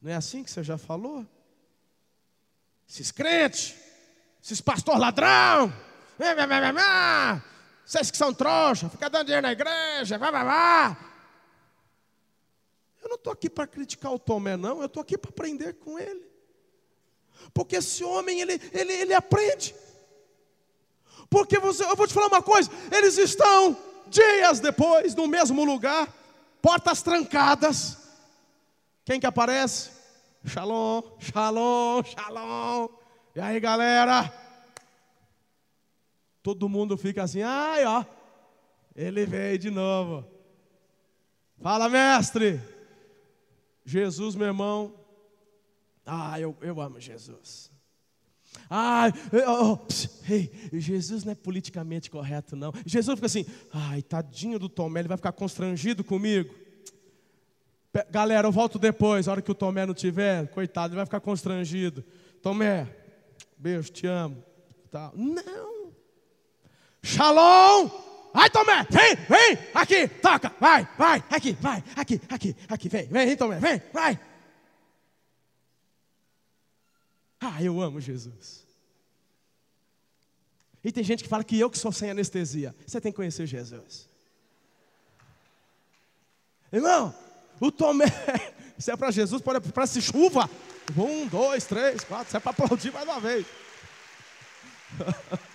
Não 0.00 0.10
é 0.10 0.14
assim 0.14 0.42
que 0.42 0.50
você 0.50 0.62
já 0.62 0.78
falou? 0.78 1.26
Esses 2.88 3.10
crentes 3.10 3.86
esses 4.46 4.60
pastor 4.60 4.96
ladrão, 4.96 5.72
Vocês 7.84 8.12
que 8.12 8.16
são 8.16 8.32
trouxa, 8.32 8.88
fica 8.88 9.10
dando 9.10 9.26
dinheiro 9.26 9.44
na 9.44 9.50
igreja, 9.50 10.16
vá, 10.18 10.30
vá, 10.30 10.44
vá. 10.44 10.96
Eu 13.02 13.08
não 13.08 13.16
estou 13.16 13.32
aqui 13.32 13.50
para 13.50 13.66
criticar 13.66 14.12
o 14.12 14.20
Tomé, 14.20 14.56
não, 14.56 14.78
eu 14.78 14.86
estou 14.86 15.00
aqui 15.00 15.18
para 15.18 15.30
aprender 15.30 15.72
com 15.74 15.98
ele. 15.98 16.24
Porque 17.52 17.74
esse 17.74 18.04
homem, 18.04 18.40
ele, 18.40 18.52
ele, 18.72 18.92
ele 18.92 19.14
aprende. 19.14 19.74
Porque 21.28 21.58
você, 21.58 21.84
eu 21.84 21.96
vou 21.96 22.06
te 22.06 22.14
falar 22.14 22.28
uma 22.28 22.42
coisa: 22.42 22.70
eles 22.90 23.18
estão 23.18 23.76
dias 24.08 24.60
depois 24.60 25.14
no 25.14 25.26
mesmo 25.26 25.64
lugar, 25.64 26.08
portas 26.62 27.02
trancadas. 27.02 27.98
Quem 29.04 29.20
que 29.20 29.26
aparece? 29.26 29.90
Shalom, 30.44 31.02
shalom, 31.18 32.02
shalom. 32.04 32.88
E 33.34 33.40
aí, 33.40 33.58
galera? 33.60 34.32
Todo 36.42 36.68
mundo 36.68 36.96
fica 36.96 37.24
assim, 37.24 37.42
ai, 37.42 37.84
ó, 37.84 38.04
ele 38.94 39.26
veio 39.26 39.58
de 39.58 39.70
novo. 39.70 40.24
Fala, 41.60 41.88
mestre. 41.88 42.60
Jesus, 43.84 44.34
meu 44.34 44.46
irmão. 44.46 44.94
Ah, 46.04 46.38
eu, 46.40 46.56
eu 46.60 46.80
amo 46.80 47.00
Jesus. 47.00 47.70
Ah, 48.68 49.12
oh, 49.46 49.72
oh, 49.74 49.86
hey, 50.28 50.50
Jesus 50.72 51.24
não 51.24 51.32
é 51.32 51.34
politicamente 51.34 52.10
correto, 52.10 52.56
não. 52.56 52.72
Jesus 52.84 53.14
fica 53.14 53.26
assim, 53.26 53.46
ai, 53.72 54.02
tadinho 54.02 54.58
do 54.58 54.68
Tomé, 54.68 55.00
ele 55.00 55.08
vai 55.08 55.16
ficar 55.16 55.32
constrangido 55.32 56.02
comigo. 56.02 56.52
Galera, 58.10 58.46
eu 58.46 58.52
volto 58.52 58.78
depois, 58.78 59.26
a 59.26 59.32
hora 59.32 59.42
que 59.42 59.50
o 59.50 59.54
Tomé 59.54 59.86
não 59.86 59.94
tiver, 59.94 60.48
coitado, 60.48 60.88
ele 60.92 60.96
vai 60.96 61.06
ficar 61.06 61.20
constrangido. 61.20 62.04
Tomé, 62.42 62.86
beijo, 63.56 63.90
te 63.90 64.06
amo. 64.06 64.42
Tá. 64.90 65.10
Não. 65.14 65.92
Shalom! 67.02 67.88
Vai, 68.34 68.50
Tomé, 68.50 68.86
vem, 68.90 69.16
vem, 69.28 69.58
aqui, 69.72 70.08
toca, 70.08 70.52
vai, 70.60 70.86
vai, 70.98 71.24
aqui, 71.30 71.56
vai, 71.58 71.82
aqui, 71.96 72.20
aqui, 72.28 72.56
aqui, 72.68 72.88
vem, 72.88 73.06
vem, 73.06 73.36
Tomé, 73.36 73.58
vem, 73.58 73.80
vai. 73.94 74.20
Ah, 77.40 77.62
eu 77.62 77.80
amo 77.80 78.00
Jesus. 78.00 78.66
E 80.82 80.92
tem 80.92 81.02
gente 81.02 81.22
que 81.24 81.28
fala 81.28 81.42
que 81.42 81.58
eu 81.58 81.68
que 81.68 81.78
sou 81.78 81.92
sem 81.92 82.10
anestesia. 82.10 82.74
Você 82.86 83.00
tem 83.00 83.10
que 83.10 83.16
conhecer 83.16 83.46
Jesus. 83.46 84.08
Irmão, 86.72 87.14
o 87.60 87.72
Tomé, 87.72 88.06
se 88.78 88.90
é 88.90 88.96
para 88.96 89.10
Jesus, 89.10 89.42
pode 89.42 89.60
para 89.72 89.86
se 89.86 90.00
chuva. 90.00 90.48
Um, 90.96 91.26
dois, 91.26 91.64
três, 91.64 92.04
quatro, 92.04 92.30
se 92.30 92.36
é 92.36 92.40
para 92.40 92.52
aplaudir 92.52 92.92
mais 92.92 93.04
uma 93.04 93.20
vez. 93.20 93.46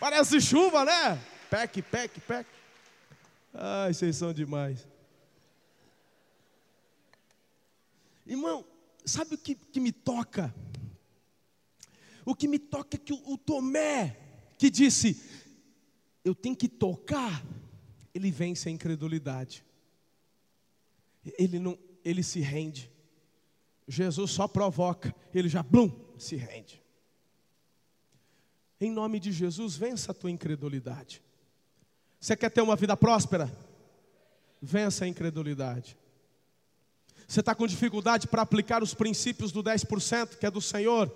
Parece 0.00 0.40
chuva, 0.40 0.84
né? 0.84 1.20
Pec, 1.50 1.82
pec, 1.82 2.20
pec. 2.20 2.46
Ai, 3.52 3.92
vocês 3.92 4.16
são 4.16 4.32
demais. 4.32 4.86
Irmão, 8.26 8.64
sabe 9.04 9.34
o 9.34 9.38
que, 9.38 9.54
que 9.54 9.80
me 9.80 9.92
toca? 9.92 10.54
O 12.24 12.34
que 12.34 12.48
me 12.48 12.58
toca 12.58 12.96
é 12.96 12.98
que 12.98 13.12
o, 13.12 13.32
o 13.32 13.38
Tomé, 13.38 14.16
que 14.58 14.70
disse, 14.70 15.20
eu 16.24 16.34
tenho 16.34 16.56
que 16.56 16.68
tocar, 16.68 17.44
ele 18.14 18.30
vence 18.30 18.68
a 18.68 18.72
incredulidade. 18.72 19.64
Ele 21.38 21.58
não, 21.58 21.78
ele 22.04 22.22
se 22.22 22.40
rende. 22.40 22.90
Jesus 23.86 24.30
só 24.30 24.48
provoca, 24.48 25.14
ele 25.34 25.48
já 25.48 25.62
blum, 25.62 25.90
se 26.18 26.36
rende. 26.36 26.82
Em 28.80 28.90
nome 28.90 29.20
de 29.20 29.32
Jesus, 29.32 29.76
vença 29.76 30.12
a 30.12 30.14
tua 30.14 30.30
incredulidade. 30.30 31.22
Você 32.18 32.36
quer 32.36 32.50
ter 32.50 32.62
uma 32.62 32.76
vida 32.76 32.96
próspera? 32.96 33.54
Vença 34.60 35.04
a 35.04 35.08
incredulidade. 35.08 35.96
Você 37.26 37.40
está 37.40 37.54
com 37.54 37.66
dificuldade 37.66 38.26
para 38.26 38.42
aplicar 38.42 38.82
os 38.82 38.94
princípios 38.94 39.50
do 39.50 39.62
10% 39.62 40.36
que 40.36 40.46
é 40.46 40.50
do 40.50 40.60
Senhor? 40.60 41.14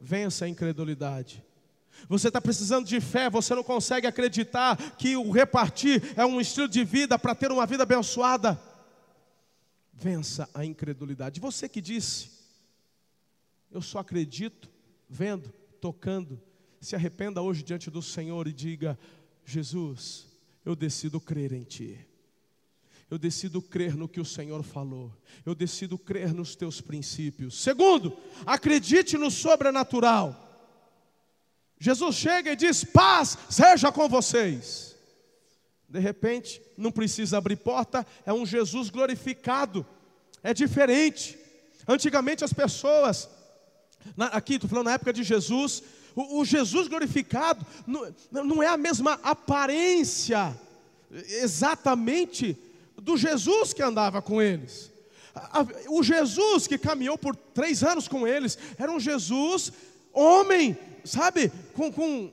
Vença 0.00 0.44
a 0.44 0.48
incredulidade. 0.48 1.42
Você 2.08 2.28
está 2.28 2.40
precisando 2.40 2.86
de 2.86 3.00
fé, 3.00 3.30
você 3.30 3.54
não 3.54 3.64
consegue 3.64 4.06
acreditar 4.06 4.76
que 4.96 5.16
o 5.16 5.30
repartir 5.30 6.02
é 6.16 6.26
um 6.26 6.40
estilo 6.40 6.68
de 6.68 6.84
vida 6.84 7.18
para 7.18 7.34
ter 7.34 7.50
uma 7.50 7.66
vida 7.66 7.84
abençoada. 7.84 8.60
Vença 9.92 10.48
a 10.52 10.64
incredulidade. 10.64 11.40
Você 11.40 11.68
que 11.68 11.80
disse, 11.80 12.30
eu 13.70 13.80
só 13.80 14.00
acredito 14.00 14.68
vendo, 15.08 15.52
tocando. 15.80 16.40
Se 16.80 16.94
arrependa 16.94 17.40
hoje 17.40 17.62
diante 17.62 17.90
do 17.90 18.02
Senhor 18.02 18.46
e 18.46 18.52
diga: 18.52 18.98
Jesus, 19.44 20.26
eu 20.64 20.76
decido 20.76 21.20
crer 21.20 21.52
em 21.52 21.64
Ti. 21.64 22.06
Eu 23.10 23.18
decido 23.18 23.62
crer 23.62 23.94
no 23.94 24.08
que 24.08 24.20
o 24.20 24.24
Senhor 24.24 24.62
falou. 24.64 25.12
Eu 25.44 25.54
decido 25.54 25.96
crer 25.96 26.34
nos 26.34 26.56
teus 26.56 26.80
princípios. 26.80 27.62
Segundo, 27.62 28.16
acredite 28.44 29.16
no 29.16 29.30
sobrenatural. 29.30 30.42
Jesus 31.78 32.16
chega 32.16 32.52
e 32.52 32.56
diz: 32.56 32.82
paz 32.82 33.38
seja 33.48 33.92
com 33.92 34.08
vocês. 34.08 34.96
De 35.88 36.00
repente, 36.00 36.60
não 36.76 36.90
precisa 36.90 37.38
abrir 37.38 37.56
porta, 37.56 38.04
é 38.24 38.32
um 38.32 38.44
Jesus 38.44 38.90
glorificado. 38.90 39.86
É 40.42 40.52
diferente. 40.52 41.38
Antigamente 41.86 42.44
as 42.44 42.52
pessoas, 42.52 43.28
aqui 44.32 44.54
estou 44.54 44.68
falando 44.68 44.86
na 44.86 44.94
época 44.94 45.12
de 45.12 45.22
Jesus, 45.22 45.80
o, 46.16 46.40
o 46.40 46.44
Jesus 46.44 46.88
glorificado 46.88 47.64
não, 47.86 48.12
não 48.32 48.62
é 48.62 48.66
a 48.66 48.76
mesma 48.76 49.12
aparência 49.22 50.58
exatamente 51.10 52.58
do 53.06 53.16
Jesus 53.16 53.72
que 53.72 53.84
andava 53.84 54.20
com 54.20 54.42
eles. 54.42 54.90
O 55.88 56.02
Jesus 56.02 56.66
que 56.66 56.76
caminhou 56.76 57.16
por 57.16 57.36
três 57.36 57.84
anos 57.84 58.08
com 58.08 58.26
eles 58.26 58.58
era 58.76 58.90
um 58.90 58.98
Jesus 58.98 59.72
homem, 60.12 60.76
sabe, 61.04 61.52
com, 61.72 61.92
com, 61.92 62.32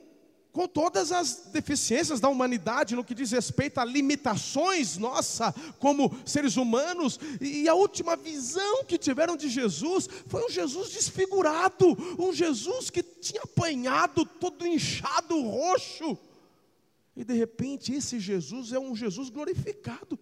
com 0.52 0.66
todas 0.66 1.12
as 1.12 1.44
deficiências 1.52 2.18
da 2.18 2.28
humanidade 2.28 2.96
no 2.96 3.04
que 3.04 3.14
diz 3.14 3.30
respeito 3.30 3.78
a 3.78 3.84
limitações 3.84 4.98
nossa 4.98 5.54
como 5.78 6.12
seres 6.26 6.56
humanos, 6.56 7.20
e 7.40 7.68
a 7.68 7.74
última 7.74 8.16
visão 8.16 8.82
que 8.84 8.98
tiveram 8.98 9.36
de 9.36 9.48
Jesus 9.48 10.08
foi 10.26 10.44
um 10.44 10.50
Jesus 10.50 10.90
desfigurado, 10.90 11.96
um 12.18 12.32
Jesus 12.32 12.90
que 12.90 13.02
tinha 13.02 13.42
apanhado, 13.42 14.26
todo 14.26 14.66
inchado, 14.66 15.40
roxo, 15.40 16.18
e 17.14 17.22
de 17.22 17.34
repente 17.34 17.92
esse 17.92 18.18
Jesus 18.18 18.72
é 18.72 18.78
um 18.78 18.96
Jesus 18.96 19.30
glorificado. 19.30 20.18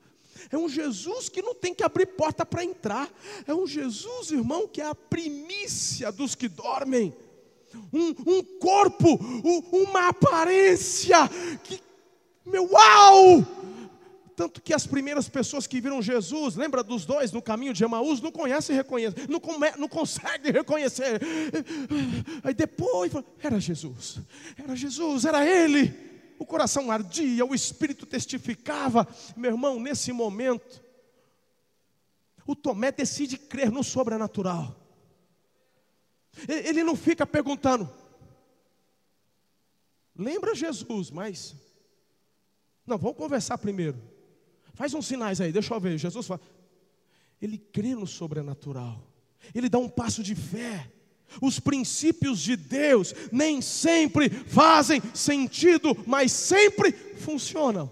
É 0.51 0.57
um 0.57 0.69
Jesus 0.69 1.29
que 1.29 1.43
não 1.43 1.55
tem 1.55 1.75
que 1.75 1.83
abrir 1.83 2.07
porta 2.07 2.45
para 2.45 2.65
entrar. 2.65 3.11
É 3.47 3.55
um 3.55 3.67
Jesus, 3.67 4.31
irmão, 4.31 4.67
que 4.67 4.81
é 4.81 4.87
a 4.87 4.95
primícia 4.95 6.11
dos 6.11 6.35
que 6.35 6.49
dormem. 6.49 7.15
Um, 7.93 8.09
um 8.27 8.43
corpo, 8.59 9.19
um, 9.23 9.83
uma 9.85 10.09
aparência 10.09 11.17
que, 11.63 11.81
meu 12.45 12.69
uau! 12.71 13.47
Tanto 14.37 14.61
que 14.63 14.75
as 14.75 14.87
primeiras 14.87 15.29
pessoas 15.29 15.67
que 15.67 15.81
viram 15.81 16.03
Jesus, 16.03 16.57
lembra 16.57 16.83
dos 16.83 17.05
dois 17.05 17.33
no 17.33 17.41
caminho 17.41 17.73
de 17.73 17.85
Emaús, 17.85 18.21
não 18.21 18.33
conhecem 18.33 18.75
e 18.75 18.77
reconhecem, 18.77 19.27
não, 19.29 19.39
come, 19.39 19.71
não 19.79 19.89
conseguem 19.89 20.53
reconhecer. 20.53 21.21
Aí 22.43 22.55
depois, 22.55 23.13
era 23.43 23.61
Jesus, 23.61 24.19
era 24.59 24.75
Jesus, 24.75 25.25
era 25.25 25.47
Ele 25.47 26.12
o 26.39 26.47
coração 26.47 26.91
ardia, 26.91 27.45
o 27.45 27.55
espírito 27.55 28.07
testificava. 28.07 29.07
Meu 29.37 29.53
irmão, 29.53 29.79
nesse 29.79 30.13
momento, 30.13 30.83
o 32.47 32.57
Tomé 32.57 32.91
decide 32.91 33.39
crer 33.39 33.71
no 33.71 33.85
sobrenatural. 33.85 34.77
Ele 36.49 36.83
não 36.83 36.97
fica 36.97 37.27
perguntando, 37.27 37.89
lembra 40.17 40.55
Jesus, 40.55 41.11
mas. 41.11 41.55
Não, 42.87 42.99
vamos 42.99 43.17
conversar 43.17 43.59
primeiro. 43.59 44.01
Faz 44.75 44.95
uns 44.95 45.07
sinais 45.07 45.41
aí, 45.41 45.53
deixa 45.53 45.75
eu 45.75 45.81
ver. 45.81 45.99
Jesus 45.99 46.27
fala. 46.27 46.41
Ele 47.41 47.59
crê 47.59 47.95
no 47.95 48.07
sobrenatural. 48.07 49.07
Ele 49.55 49.69
dá 49.69 49.79
um 49.79 49.89
passo 49.89 50.23
de 50.23 50.35
fé. 50.35 50.91
Os 51.41 51.59
princípios 51.59 52.41
de 52.41 52.57
Deus 52.57 53.15
nem 53.31 53.61
sempre 53.61 54.29
fazem 54.29 55.01
sentido, 55.15 55.97
mas 56.07 56.33
sempre 56.33 56.93
funcionam. 56.93 57.91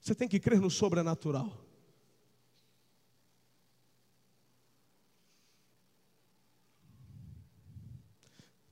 Você 0.00 0.14
tem 0.14 0.28
que 0.28 0.40
crer 0.40 0.60
no 0.60 0.70
sobrenatural. 0.70 1.68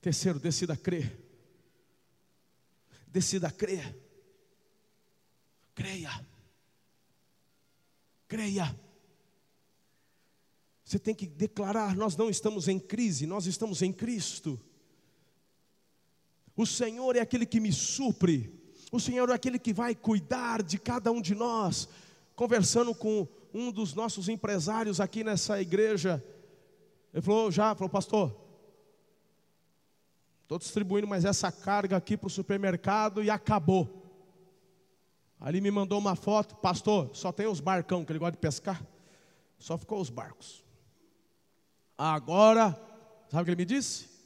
Terceiro, 0.01 0.39
decida 0.39 0.75
crer. 0.77 1.19
Decida 3.07 3.51
crer. 3.51 3.95
Creia. 5.75 6.25
Creia. 8.27 8.86
Você 10.87 10.97
tem 10.97 11.13
que 11.13 11.27
declarar: 11.27 11.97
nós 11.97 12.15
não 12.15 12.29
estamos 12.29 12.69
em 12.69 12.79
crise, 12.79 13.27
nós 13.27 13.45
estamos 13.45 13.81
em 13.81 13.91
Cristo. 13.91 14.57
O 16.55 16.65
Senhor 16.65 17.17
é 17.17 17.19
aquele 17.19 17.45
que 17.45 17.59
me 17.59 17.73
supre. 17.73 18.57
O 18.89 18.97
Senhor 18.97 19.29
é 19.29 19.33
aquele 19.33 19.59
que 19.59 19.73
vai 19.73 19.93
cuidar 19.93 20.63
de 20.63 20.79
cada 20.79 21.11
um 21.11 21.21
de 21.21 21.35
nós. 21.35 21.89
Conversando 22.37 22.95
com 22.95 23.27
um 23.53 23.69
dos 23.69 23.93
nossos 23.93 24.29
empresários 24.29 25.01
aqui 25.01 25.25
nessa 25.25 25.61
igreja, 25.61 26.23
ele 27.13 27.21
falou: 27.21 27.51
Já, 27.51 27.75
falou, 27.75 27.89
pastor, 27.89 28.33
estou 30.43 30.57
distribuindo 30.57 31.05
mais 31.05 31.25
essa 31.25 31.51
carga 31.51 31.97
aqui 31.97 32.15
para 32.15 32.27
o 32.27 32.29
supermercado 32.29 33.21
e 33.21 33.29
acabou. 33.29 34.05
Ali 35.37 35.59
me 35.59 35.69
mandou 35.69 35.99
uma 35.99 36.15
foto, 36.15 36.55
pastor, 36.55 37.13
só 37.13 37.33
tem 37.33 37.45
os 37.45 37.59
barcão 37.59 38.05
que 38.05 38.11
ele 38.13 38.19
gosta 38.19 38.31
de 38.31 38.37
pescar, 38.37 38.81
só 39.59 39.77
ficou 39.77 39.99
os 39.99 40.09
barcos. 40.09 40.65
Agora, 41.97 42.79
sabe 43.29 43.41
o 43.41 43.45
que 43.45 43.51
ele 43.51 43.57
me 43.57 43.65
disse? 43.65 44.17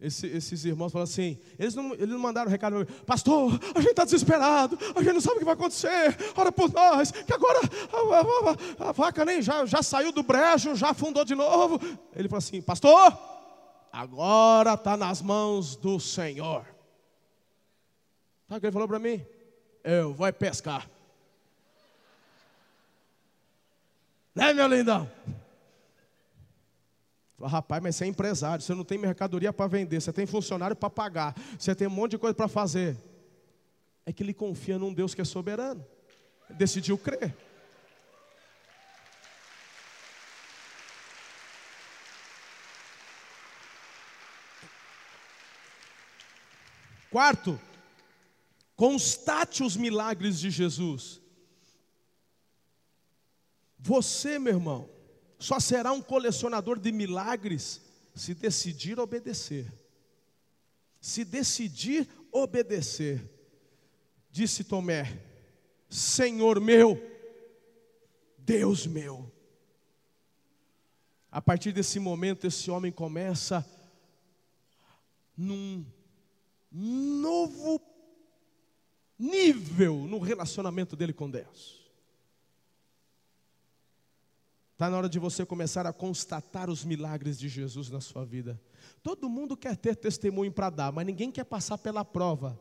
Esse, 0.00 0.26
esses 0.28 0.64
irmãos 0.64 0.90
falaram 0.90 1.10
assim: 1.10 1.38
eles 1.58 1.74
não, 1.74 1.92
eles 1.92 2.08
não 2.08 2.18
mandaram 2.18 2.50
recado 2.50 2.72
para 2.72 2.80
mim, 2.80 3.02
pastor, 3.04 3.60
a 3.74 3.80
gente 3.80 3.90
está 3.90 4.04
desesperado, 4.04 4.78
a 4.94 5.02
gente 5.02 5.12
não 5.12 5.20
sabe 5.20 5.36
o 5.36 5.38
que 5.40 5.44
vai 5.44 5.54
acontecer, 5.54 6.16
ora 6.34 6.50
por 6.50 6.72
nós, 6.72 7.10
que 7.10 7.32
agora 7.32 7.60
a, 7.60 8.16
a, 8.16 8.86
a, 8.86 8.88
a 8.88 8.92
vaca 8.92 9.26
nem 9.26 9.42
já, 9.42 9.66
já 9.66 9.82
saiu 9.82 10.10
do 10.10 10.22
brejo, 10.22 10.74
já 10.74 10.90
afundou 10.90 11.22
de 11.22 11.34
novo. 11.34 11.78
Ele 12.16 12.28
falou 12.28 12.38
assim: 12.38 12.62
pastor, 12.62 13.16
agora 13.92 14.72
está 14.72 14.96
nas 14.96 15.20
mãos 15.20 15.76
do 15.76 16.00
Senhor. 16.00 16.64
Sabe 18.48 18.56
o 18.56 18.60
que 18.60 18.66
ele 18.66 18.72
falou 18.72 18.88
para 18.88 18.98
mim? 18.98 19.24
Eu 19.84 20.14
vou 20.14 20.32
pescar. 20.32 20.88
Né, 24.34 24.54
meu 24.54 24.66
lindão? 24.66 25.10
Falei, 27.40 27.52
rapaz, 27.52 27.82
mas 27.82 27.96
você 27.96 28.04
é 28.04 28.08
empresário, 28.08 28.62
você 28.62 28.74
não 28.74 28.84
tem 28.84 28.98
mercadoria 28.98 29.50
para 29.50 29.66
vender, 29.66 29.98
você 29.98 30.12
tem 30.12 30.26
funcionário 30.26 30.76
para 30.76 30.90
pagar, 30.90 31.34
você 31.58 31.74
tem 31.74 31.88
um 31.88 31.90
monte 31.90 32.12
de 32.12 32.18
coisa 32.18 32.34
para 32.34 32.48
fazer. 32.48 32.98
É 34.04 34.12
que 34.12 34.22
ele 34.22 34.34
confia 34.34 34.78
num 34.78 34.92
Deus 34.92 35.14
que 35.14 35.22
é 35.22 35.24
soberano. 35.24 35.82
decidiu 36.50 36.98
crer. 36.98 37.34
Quarto, 47.10 47.58
constate 48.76 49.62
os 49.62 49.78
milagres 49.78 50.38
de 50.38 50.50
Jesus. 50.50 51.22
Você, 53.78 54.38
meu 54.38 54.52
irmão, 54.52 54.99
só 55.40 55.58
será 55.58 55.90
um 55.90 56.02
colecionador 56.02 56.78
de 56.78 56.92
milagres 56.92 57.80
se 58.14 58.34
decidir 58.34 59.00
obedecer. 59.00 59.72
Se 61.00 61.24
decidir 61.24 62.06
obedecer. 62.30 63.22
Disse 64.30 64.62
Tomé: 64.62 65.18
Senhor 65.88 66.60
meu, 66.60 67.02
Deus 68.36 68.86
meu. 68.86 69.32
A 71.32 71.40
partir 71.40 71.72
desse 71.72 71.98
momento, 71.98 72.46
esse 72.46 72.70
homem 72.70 72.92
começa 72.92 73.64
num 75.34 75.86
novo 76.70 77.80
nível 79.18 80.06
no 80.06 80.18
relacionamento 80.18 80.94
dele 80.94 81.14
com 81.14 81.30
Deus. 81.30 81.79
Está 84.80 84.88
na 84.88 84.96
hora 84.96 85.10
de 85.10 85.18
você 85.18 85.44
começar 85.44 85.86
a 85.86 85.92
constatar 85.92 86.70
os 86.70 86.86
milagres 86.86 87.38
de 87.38 87.50
Jesus 87.50 87.90
na 87.90 88.00
sua 88.00 88.24
vida. 88.24 88.58
Todo 89.02 89.28
mundo 89.28 89.54
quer 89.54 89.76
ter 89.76 89.94
testemunho 89.94 90.50
para 90.50 90.70
dar, 90.70 90.90
mas 90.90 91.04
ninguém 91.04 91.30
quer 91.30 91.44
passar 91.44 91.76
pela 91.76 92.02
prova. 92.02 92.58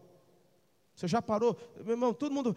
Você 0.93 1.07
já 1.07 1.21
parou? 1.21 1.57
Meu 1.77 1.91
irmão, 1.91 2.13
todo 2.13 2.33
mundo, 2.33 2.53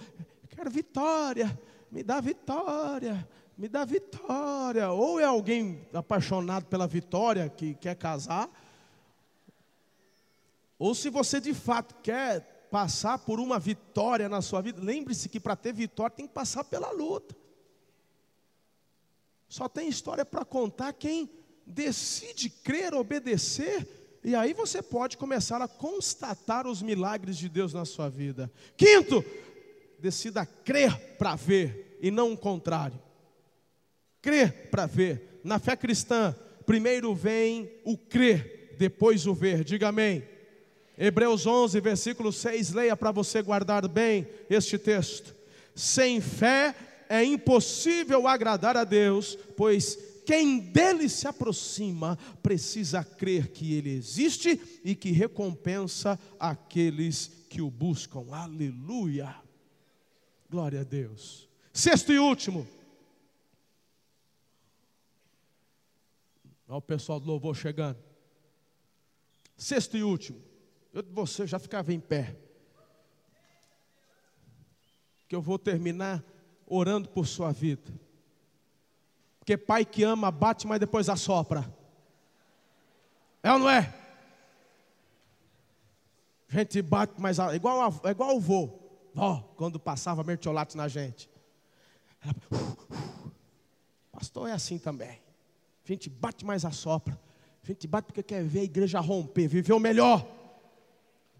quer 0.48 0.68
vitória, 0.68 1.56
me 1.92 2.02
dá 2.02 2.20
vitória, 2.20 3.28
me 3.56 3.68
dá 3.68 3.84
vitória. 3.84 4.90
Ou 4.90 5.20
é 5.20 5.24
alguém 5.26 5.86
apaixonado 5.94 6.66
pela 6.66 6.88
vitória 6.88 7.48
que 7.48 7.74
quer 7.74 7.94
casar, 7.94 8.50
ou 10.76 10.92
se 10.92 11.08
você 11.08 11.40
de 11.40 11.54
fato 11.54 11.94
quer 12.02 12.66
passar 12.68 13.16
por 13.16 13.38
uma 13.38 13.60
vitória 13.60 14.28
na 14.28 14.42
sua 14.42 14.60
vida, 14.60 14.82
lembre-se 14.82 15.28
que 15.28 15.38
para 15.38 15.54
ter 15.54 15.72
vitória 15.72 16.16
tem 16.16 16.26
que 16.26 16.34
passar 16.34 16.64
pela 16.64 16.90
luta. 16.90 17.41
Só 19.52 19.68
tem 19.68 19.86
história 19.86 20.24
para 20.24 20.46
contar 20.46 20.94
quem 20.94 21.28
decide 21.66 22.48
crer, 22.48 22.94
obedecer, 22.94 23.86
e 24.24 24.34
aí 24.34 24.54
você 24.54 24.80
pode 24.80 25.18
começar 25.18 25.60
a 25.60 25.68
constatar 25.68 26.66
os 26.66 26.80
milagres 26.80 27.36
de 27.36 27.50
Deus 27.50 27.74
na 27.74 27.84
sua 27.84 28.08
vida. 28.08 28.50
Quinto, 28.78 29.22
decida 29.98 30.46
crer 30.46 30.96
para 31.18 31.36
ver 31.36 31.98
e 32.00 32.10
não 32.10 32.32
o 32.32 32.36
contrário. 32.36 32.98
Crer 34.22 34.70
para 34.70 34.86
ver. 34.86 35.42
Na 35.44 35.58
fé 35.58 35.76
cristã, 35.76 36.34
primeiro 36.64 37.14
vem 37.14 37.70
o 37.84 37.98
crer, 37.98 38.74
depois 38.78 39.26
o 39.26 39.34
ver. 39.34 39.64
Diga 39.64 39.88
amém. 39.88 40.26
Hebreus 40.96 41.46
11, 41.46 41.78
versículo 41.78 42.32
6, 42.32 42.72
leia 42.72 42.96
para 42.96 43.12
você 43.12 43.42
guardar 43.42 43.86
bem 43.86 44.26
este 44.48 44.78
texto. 44.78 45.36
Sem 45.74 46.22
fé 46.22 46.74
é 47.12 47.22
impossível 47.22 48.26
agradar 48.26 48.74
a 48.74 48.84
Deus, 48.84 49.36
pois 49.54 49.98
quem 50.24 50.58
dele 50.58 51.10
se 51.10 51.28
aproxima 51.28 52.16
precisa 52.42 53.04
crer 53.04 53.48
que 53.48 53.74
ele 53.74 53.90
existe 53.90 54.80
e 54.82 54.94
que 54.94 55.10
recompensa 55.10 56.18
aqueles 56.40 57.26
que 57.50 57.60
o 57.60 57.70
buscam. 57.70 58.24
Aleluia! 58.34 59.36
Glória 60.48 60.80
a 60.80 60.84
Deus. 60.84 61.46
Sexto 61.70 62.14
e 62.14 62.18
último. 62.18 62.66
Olha 66.66 66.78
o 66.78 66.80
pessoal 66.80 67.20
do 67.20 67.26
louvor 67.26 67.54
chegando. 67.54 67.98
Sexto 69.54 69.98
e 69.98 70.02
último. 70.02 70.40
Eu, 70.94 71.04
você 71.12 71.46
já 71.46 71.58
ficava 71.58 71.92
em 71.92 72.00
pé. 72.00 72.34
Que 75.28 75.36
eu 75.36 75.42
vou 75.42 75.58
terminar 75.58 76.24
orando 76.74 77.08
por 77.08 77.26
sua 77.26 77.52
vida. 77.52 77.92
Porque 79.38 79.56
pai 79.56 79.84
que 79.84 80.02
ama 80.02 80.30
bate, 80.30 80.66
mas 80.66 80.80
depois 80.80 81.08
assopra. 81.08 81.68
É 83.42 83.52
ou 83.52 83.58
não 83.58 83.68
é? 83.68 83.92
Gente 86.48 86.80
bate, 86.80 87.14
mas 87.18 87.38
igual, 87.54 88.00
a, 88.04 88.10
igual 88.10 88.36
o 88.36 88.40
vô, 88.40 88.70
ó, 89.16 89.40
quando 89.56 89.80
passava 89.80 90.22
mertiolate 90.22 90.76
na 90.76 90.86
gente. 90.86 91.28
Ela, 92.24 92.34
pastor 94.12 94.48
é 94.48 94.52
assim 94.52 94.78
também. 94.78 95.20
A 95.84 95.88
gente 95.88 96.08
bate, 96.08 96.44
mais 96.44 96.64
assopra. 96.64 97.18
A 97.62 97.66
gente 97.66 97.86
bate 97.86 98.06
porque 98.06 98.22
quer 98.22 98.44
ver 98.44 98.60
a 98.60 98.64
igreja 98.64 99.00
romper, 99.00 99.48
viver 99.48 99.72
o 99.72 99.80
melhor. 99.80 100.26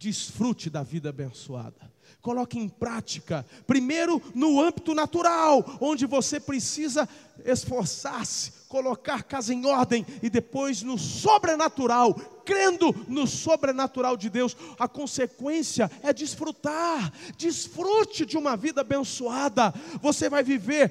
Desfrute 0.03 0.69
da 0.69 0.83
vida 0.83 1.11
abençoada. 1.11 1.89
Coloque 2.21 2.59
em 2.59 2.69
prática, 2.69 3.47
primeiro 3.69 4.21
no 4.35 4.61
âmbito 4.61 4.97
natural, 4.97 5.79
onde 5.81 6.07
você 6.07 6.41
precisa 6.41 7.09
esforçar-se, 7.45 8.53
colocar 8.69 9.23
casa 9.23 9.55
em 9.55 9.65
ordem, 9.65 10.05
e 10.21 10.29
depois 10.29 10.83
no 10.83 10.99
sobrenatural, 10.99 12.15
crendo 12.45 12.93
no 13.07 13.29
sobrenatural 13.29 14.17
de 14.17 14.29
Deus. 14.29 14.57
A 14.77 14.89
consequência 14.89 15.89
é 16.03 16.13
desfrutar, 16.13 17.13
desfrute 17.39 18.27
de 18.27 18.37
uma 18.37 18.57
vida 18.57 18.81
abençoada. 18.81 19.73
Você 20.01 20.29
vai 20.29 20.43
viver 20.43 20.91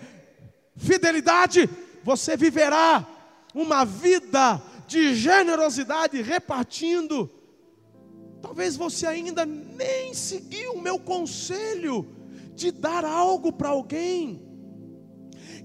fidelidade, 0.78 1.70
você 2.02 2.38
viverá 2.38 3.06
uma 3.54 3.84
vida 3.84 4.62
de 4.88 5.14
generosidade 5.16 6.22
repartindo 6.22 7.30
Talvez 8.42 8.76
você 8.76 9.06
ainda 9.06 9.46
nem 9.46 10.14
seguiu 10.14 10.74
o 10.74 10.82
meu 10.82 11.00
conselho 11.00 12.08
de 12.56 12.72
dar 12.72 13.06
algo 13.06 13.52
para 13.52 13.70
alguém. 13.70 14.42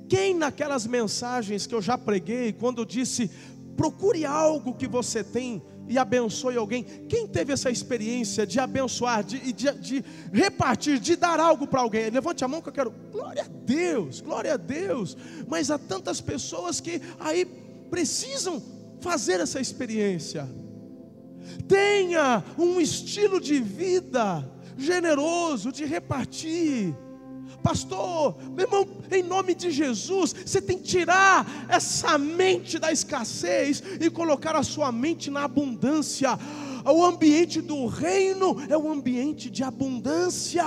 Quem 0.08 0.34
naquelas 0.34 0.86
mensagens 0.86 1.66
que 1.66 1.74
eu 1.74 1.82
já 1.82 1.98
preguei, 1.98 2.52
quando 2.52 2.82
eu 2.82 2.84
disse, 2.84 3.30
procure 3.76 4.24
algo 4.24 4.74
que 4.74 4.86
você 4.86 5.24
tem 5.24 5.62
e 5.88 5.98
abençoe 5.98 6.56
alguém. 6.56 6.84
Quem 7.08 7.26
teve 7.26 7.52
essa 7.52 7.70
experiência 7.70 8.46
de 8.46 8.58
abençoar, 8.58 9.24
de, 9.24 9.52
de, 9.52 9.72
de 9.72 10.04
repartir, 10.32 10.98
de 10.98 11.16
dar 11.16 11.40
algo 11.40 11.66
para 11.66 11.80
alguém? 11.80 12.10
Levante 12.10 12.44
a 12.44 12.48
mão 12.48 12.60
que 12.60 12.68
eu 12.68 12.72
quero. 12.72 12.90
Glória 13.10 13.42
a 13.42 13.48
Deus, 13.48 14.20
glória 14.20 14.54
a 14.54 14.56
Deus. 14.56 15.16
Mas 15.46 15.70
há 15.70 15.78
tantas 15.78 16.20
pessoas 16.20 16.80
que 16.80 17.00
aí 17.18 17.44
precisam 17.90 18.62
fazer 19.00 19.40
essa 19.40 19.60
experiência. 19.60 20.48
Tenha 21.68 22.42
um 22.58 22.80
estilo 22.80 23.40
de 23.40 23.60
vida 23.60 24.48
generoso, 24.76 25.72
de 25.72 25.84
repartir. 25.84 26.94
Pastor, 27.62 28.36
meu 28.54 28.66
irmão, 28.66 28.86
em 29.10 29.22
nome 29.22 29.54
de 29.54 29.70
Jesus, 29.70 30.32
você 30.32 30.60
tem 30.60 30.78
que 30.78 30.84
tirar 30.84 31.66
essa 31.68 32.16
mente 32.16 32.78
da 32.78 32.92
escassez 32.92 33.82
e 34.00 34.08
colocar 34.10 34.54
a 34.54 34.62
sua 34.62 34.92
mente 34.92 35.30
na 35.30 35.44
abundância. 35.44 36.38
O 36.84 37.04
ambiente 37.04 37.60
do 37.60 37.86
reino 37.86 38.56
é 38.68 38.78
um 38.78 38.92
ambiente 38.92 39.50
de 39.50 39.64
abundância. 39.64 40.64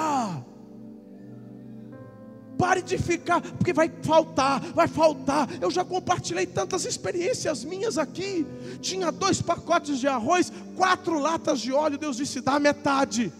Pare 2.60 2.82
de 2.82 2.98
ficar, 2.98 3.40
porque 3.40 3.72
vai 3.72 3.90
faltar, 4.04 4.60
vai 4.74 4.86
faltar. 4.86 5.48
Eu 5.62 5.72
já 5.72 5.86
compartilhei 5.86 6.46
tantas 6.46 6.84
experiências 6.84 7.64
minhas 7.64 7.98
aqui. 7.98 8.46
Tinha 8.82 9.14
dois 9.14 9.42
pacotes 9.42 9.98
de 9.98 10.10
arroz, 10.10 10.52
quatro 10.76 11.18
latas 11.18 11.62
de 11.62 11.72
óleo. 11.72 11.98
Deus 11.98 12.18
disse: 12.18 12.42
dá 12.42 12.60
metade. 12.60 13.32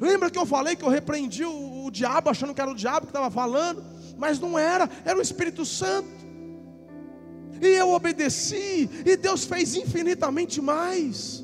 Lembra 0.00 0.28
que 0.28 0.36
eu 0.36 0.44
falei 0.44 0.74
que 0.74 0.84
eu 0.84 0.88
repreendi 0.88 1.44
o, 1.44 1.84
o 1.86 1.90
diabo, 1.92 2.30
achando 2.30 2.52
que 2.52 2.60
era 2.60 2.72
o 2.72 2.74
diabo 2.74 3.06
que 3.06 3.10
estava 3.10 3.30
falando? 3.30 3.84
Mas 4.18 4.40
não 4.40 4.58
era, 4.58 4.90
era 5.04 5.16
o 5.16 5.22
Espírito 5.22 5.64
Santo. 5.64 6.08
E 7.62 7.66
eu 7.66 7.92
obedeci, 7.92 8.90
e 9.06 9.16
Deus 9.16 9.44
fez 9.44 9.76
infinitamente 9.76 10.60
mais. 10.60 11.43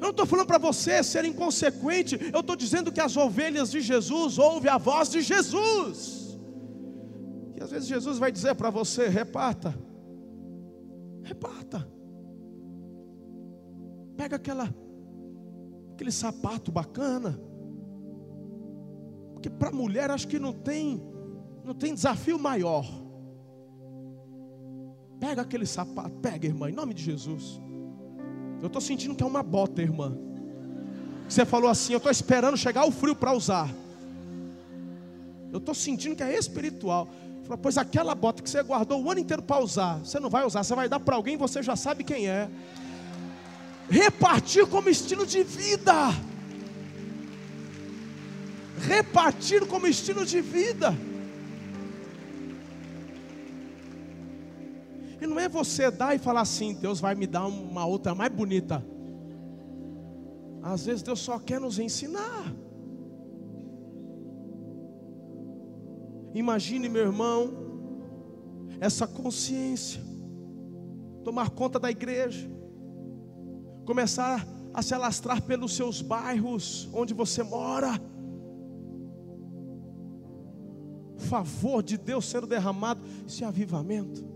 Eu 0.00 0.04
não 0.04 0.10
estou 0.10 0.24
falando 0.24 0.46
para 0.46 0.56
você 0.56 1.02
ser 1.02 1.26
inconsequente, 1.26 2.18
eu 2.32 2.40
estou 2.40 2.56
dizendo 2.56 2.90
que 2.90 3.02
as 3.02 3.18
ovelhas 3.18 3.70
de 3.70 3.82
Jesus 3.82 4.38
ouvem 4.38 4.70
a 4.72 4.78
voz 4.78 5.10
de 5.10 5.20
Jesus. 5.20 6.38
E 7.54 7.62
às 7.62 7.70
vezes 7.70 7.86
Jesus 7.86 8.18
vai 8.18 8.32
dizer 8.32 8.54
para 8.54 8.70
você: 8.70 9.08
reparta, 9.08 9.78
reparta. 11.22 11.86
Pega 14.16 14.36
aquela, 14.36 14.74
aquele 15.92 16.10
sapato 16.10 16.72
bacana. 16.72 17.38
Porque 19.34 19.50
para 19.50 19.70
mulher 19.70 20.10
acho 20.10 20.26
que 20.26 20.38
não 20.38 20.54
tem, 20.54 21.02
não 21.62 21.74
tem 21.74 21.92
desafio 21.92 22.38
maior. 22.38 22.86
Pega 25.18 25.42
aquele 25.42 25.66
sapato, 25.66 26.16
pega, 26.20 26.46
irmã, 26.46 26.70
em 26.70 26.74
nome 26.74 26.94
de 26.94 27.02
Jesus. 27.02 27.60
Eu 28.60 28.66
estou 28.66 28.80
sentindo 28.80 29.14
que 29.14 29.22
é 29.22 29.26
uma 29.26 29.42
bota, 29.42 29.80
irmã. 29.80 30.16
Você 31.28 31.44
falou 31.44 31.70
assim: 31.70 31.92
Eu 31.92 31.98
estou 31.98 32.12
esperando 32.12 32.56
chegar 32.56 32.84
o 32.84 32.90
frio 32.90 33.14
para 33.14 33.32
usar. 33.32 33.68
Eu 35.52 35.58
estou 35.58 35.74
sentindo 35.74 36.14
que 36.14 36.22
é 36.22 36.38
espiritual. 36.38 37.08
Pois 37.60 37.76
aquela 37.76 38.14
bota 38.14 38.42
que 38.42 38.48
você 38.48 38.62
guardou 38.62 39.02
o 39.02 39.10
ano 39.10 39.20
inteiro 39.20 39.42
para 39.42 39.60
usar, 39.60 39.98
você 39.98 40.20
não 40.20 40.30
vai 40.30 40.46
usar, 40.46 40.62
você 40.62 40.72
vai 40.72 40.88
dar 40.88 41.00
para 41.00 41.16
alguém, 41.16 41.36
você 41.36 41.60
já 41.62 41.74
sabe 41.74 42.04
quem 42.04 42.28
é. 42.28 42.48
Repartir 43.88 44.66
como 44.66 44.88
estilo 44.88 45.26
de 45.26 45.42
vida. 45.42 45.92
Repartir 48.78 49.66
como 49.66 49.86
estilo 49.88 50.24
de 50.24 50.40
vida. 50.40 50.96
E 55.20 55.26
não 55.26 55.38
é 55.38 55.48
você 55.48 55.90
dar 55.90 56.14
e 56.14 56.18
falar 56.18 56.40
assim, 56.40 56.74
Deus 56.74 57.00
vai 57.00 57.14
me 57.14 57.26
dar 57.26 57.46
uma 57.46 57.84
outra 57.84 58.14
mais 58.14 58.32
bonita. 58.32 58.84
Às 60.62 60.86
vezes 60.86 61.02
Deus 61.02 61.20
só 61.20 61.38
quer 61.38 61.60
nos 61.60 61.78
ensinar. 61.78 62.54
Imagine, 66.34 66.88
meu 66.88 67.02
irmão, 67.02 67.50
essa 68.80 69.06
consciência 69.06 70.10
tomar 71.24 71.50
conta 71.50 71.78
da 71.78 71.90
igreja, 71.90 72.50
começar 73.84 74.46
a 74.72 74.82
se 74.82 74.94
alastrar 74.94 75.42
pelos 75.42 75.74
seus 75.74 76.00
bairros 76.00 76.88
onde 76.92 77.12
você 77.12 77.42
mora. 77.42 78.00
O 81.16 81.20
favor 81.20 81.82
de 81.82 81.98
Deus 81.98 82.24
sendo 82.26 82.46
derramado, 82.46 83.02
esse 83.26 83.44
avivamento. 83.44 84.29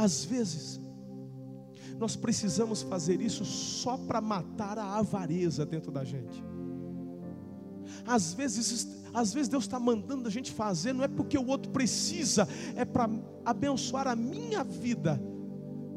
Às 0.00 0.24
vezes, 0.24 0.80
nós 1.98 2.16
precisamos 2.16 2.80
fazer 2.80 3.20
isso 3.20 3.44
só 3.44 3.98
para 3.98 4.18
matar 4.18 4.78
a 4.78 4.96
avareza 4.96 5.66
dentro 5.66 5.92
da 5.92 6.02
gente. 6.04 6.42
Às 8.06 8.32
vezes, 8.32 8.88
às 9.12 9.34
vezes 9.34 9.46
Deus 9.50 9.64
está 9.64 9.78
mandando 9.78 10.26
a 10.26 10.30
gente 10.30 10.52
fazer, 10.52 10.94
não 10.94 11.04
é 11.04 11.08
porque 11.08 11.36
o 11.36 11.46
outro 11.46 11.70
precisa, 11.70 12.48
é 12.74 12.82
para 12.86 13.10
abençoar 13.44 14.08
a 14.08 14.16
minha 14.16 14.64
vida. 14.64 15.22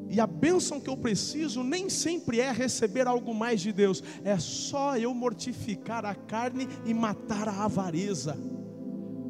E 0.10 0.20
a 0.20 0.28
bênção 0.28 0.82
que 0.82 0.90
eu 0.90 0.98
preciso 0.98 1.64
nem 1.64 1.90
sempre 1.90 2.42
é 2.42 2.52
receber 2.52 3.08
algo 3.08 3.34
mais 3.34 3.62
de 3.62 3.72
Deus, 3.72 4.04
é 4.26 4.38
só 4.38 4.98
eu 4.98 5.14
mortificar 5.14 6.04
a 6.04 6.14
carne 6.14 6.68
e 6.86 6.94
matar 6.94 7.48
a 7.48 7.64
avareza, 7.64 8.38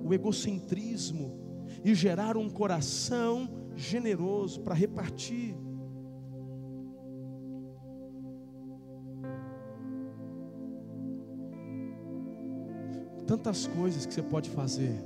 o 0.04 0.12
egocentrismo, 0.12 1.44
e 1.86 1.94
gerar 1.94 2.38
um 2.38 2.50
coração 2.50 3.63
generoso 3.76 4.62
para 4.62 4.74
repartir. 4.74 5.56
Tantas 13.26 13.68
coisas 13.68 14.06
que 14.06 14.14
você 14.14 14.22
pode 14.22 14.50
fazer. 14.50 15.04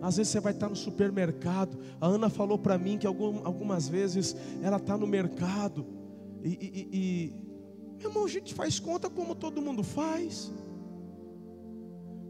Às 0.00 0.16
vezes 0.16 0.32
você 0.32 0.40
vai 0.40 0.52
estar 0.52 0.68
no 0.68 0.76
supermercado. 0.76 1.78
A 2.00 2.06
Ana 2.06 2.30
falou 2.30 2.58
para 2.58 2.78
mim 2.78 2.96
que 2.96 3.06
algumas 3.06 3.88
vezes 3.88 4.36
ela 4.62 4.76
está 4.76 4.96
no 4.96 5.06
mercado 5.06 5.98
e, 6.42 6.48
e, 6.50 6.88
e, 6.92 7.48
meu 7.98 8.10
irmão, 8.10 8.24
a 8.24 8.28
gente 8.28 8.54
faz 8.54 8.78
conta 8.78 9.10
como 9.10 9.34
todo 9.34 9.60
mundo 9.60 9.82
faz. 9.82 10.52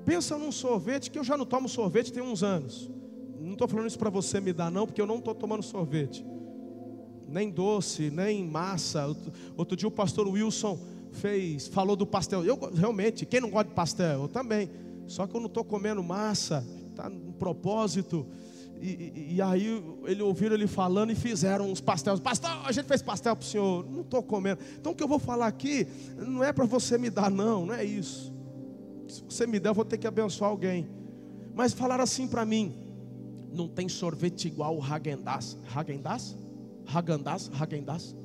Pensa 0.08 0.38
num 0.38 0.50
sorvete 0.50 1.10
que 1.10 1.18
eu 1.18 1.22
já 1.22 1.36
não 1.36 1.44
tomo 1.44 1.68
sorvete 1.68 2.10
tem 2.10 2.22
uns 2.22 2.42
anos. 2.42 2.90
Não 3.38 3.52
estou 3.52 3.68
falando 3.68 3.88
isso 3.88 3.98
para 3.98 4.08
você 4.08 4.40
me 4.40 4.54
dar, 4.54 4.70
não, 4.70 4.86
porque 4.86 5.02
eu 5.02 5.06
não 5.06 5.18
estou 5.18 5.34
tomando 5.34 5.62
sorvete. 5.62 6.24
Nem 7.28 7.50
doce, 7.50 8.10
nem 8.10 8.42
massa. 8.42 9.14
Outro 9.54 9.76
dia 9.76 9.86
o 9.86 9.90
pastor 9.90 10.26
Wilson 10.26 10.78
fez, 11.12 11.68
falou 11.68 11.94
do 11.94 12.06
pastel. 12.06 12.42
Eu 12.42 12.58
realmente, 12.74 13.26
quem 13.26 13.38
não 13.38 13.50
gosta 13.50 13.68
de 13.68 13.74
pastel? 13.74 14.22
Eu 14.22 14.28
também. 14.28 14.70
Só 15.06 15.26
que 15.26 15.36
eu 15.36 15.40
não 15.40 15.46
estou 15.46 15.62
comendo 15.62 16.02
massa, 16.02 16.64
está 16.88 17.10
no 17.10 17.34
propósito. 17.34 18.26
E, 18.80 18.88
e, 18.88 19.34
e, 19.34 19.42
aí 19.42 19.66
ele 20.06 20.22
ouviram 20.22 20.54
ele 20.54 20.66
falando 20.66 21.10
e 21.10 21.14
fizeram 21.14 21.70
uns 21.70 21.82
pastéis. 21.82 22.18
Pastor, 22.18 22.48
a 22.64 22.72
gente 22.72 22.86
fez 22.86 23.02
pastel 23.02 23.36
para 23.36 23.44
o 23.44 23.46
senhor. 23.46 23.86
Não 23.90 24.00
estou 24.00 24.22
comendo. 24.22 24.62
Então 24.80 24.92
o 24.92 24.94
que 24.94 25.02
eu 25.02 25.08
vou 25.08 25.18
falar 25.18 25.48
aqui 25.48 25.86
não 26.16 26.42
é 26.42 26.50
para 26.50 26.64
você 26.64 26.96
me 26.96 27.10
dar, 27.10 27.30
não, 27.30 27.66
não 27.66 27.74
é 27.74 27.84
isso 27.84 28.37
se 29.08 29.22
você 29.22 29.46
me 29.46 29.58
der, 29.58 29.70
eu 29.70 29.74
vou 29.74 29.84
ter 29.84 29.98
que 29.98 30.06
abençoar 30.06 30.50
alguém. 30.50 30.88
Mas 31.54 31.72
falaram 31.72 32.04
assim 32.04 32.28
para 32.28 32.44
mim: 32.44 32.74
não 33.52 33.68
tem 33.68 33.88
sorvete 33.88 34.46
igual 34.46 34.76
o 34.76 34.82
Hagendaz. 34.82 35.58
Hagendaz? 35.74 36.36
Hagendaz? 36.86 37.50
Hagendaz? 37.58 38.16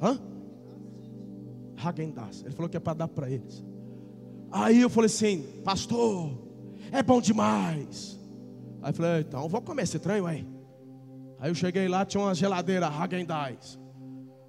Hã? 0.00 0.18
Hagendaz. 1.76 2.42
Ele 2.44 2.54
falou 2.54 2.68
que 2.68 2.76
é 2.76 2.80
para 2.80 2.94
dar 2.94 3.08
para 3.08 3.30
eles. 3.30 3.64
Aí 4.50 4.80
eu 4.80 4.90
falei 4.90 5.06
assim: 5.06 5.42
Pastor, 5.64 6.30
é 6.90 7.02
bom 7.02 7.20
demais. 7.20 8.18
Aí 8.82 8.90
eu 8.90 8.94
falei: 8.94 9.20
Então 9.20 9.48
vou 9.48 9.60
comer 9.60 9.82
esse 9.82 9.98
trem, 9.98 10.20
ué. 10.22 10.44
Aí 11.38 11.50
eu 11.50 11.54
cheguei 11.54 11.86
lá, 11.86 12.04
tinha 12.04 12.22
uma 12.22 12.34
geladeira 12.34 12.88
Hagendaz. 12.88 13.78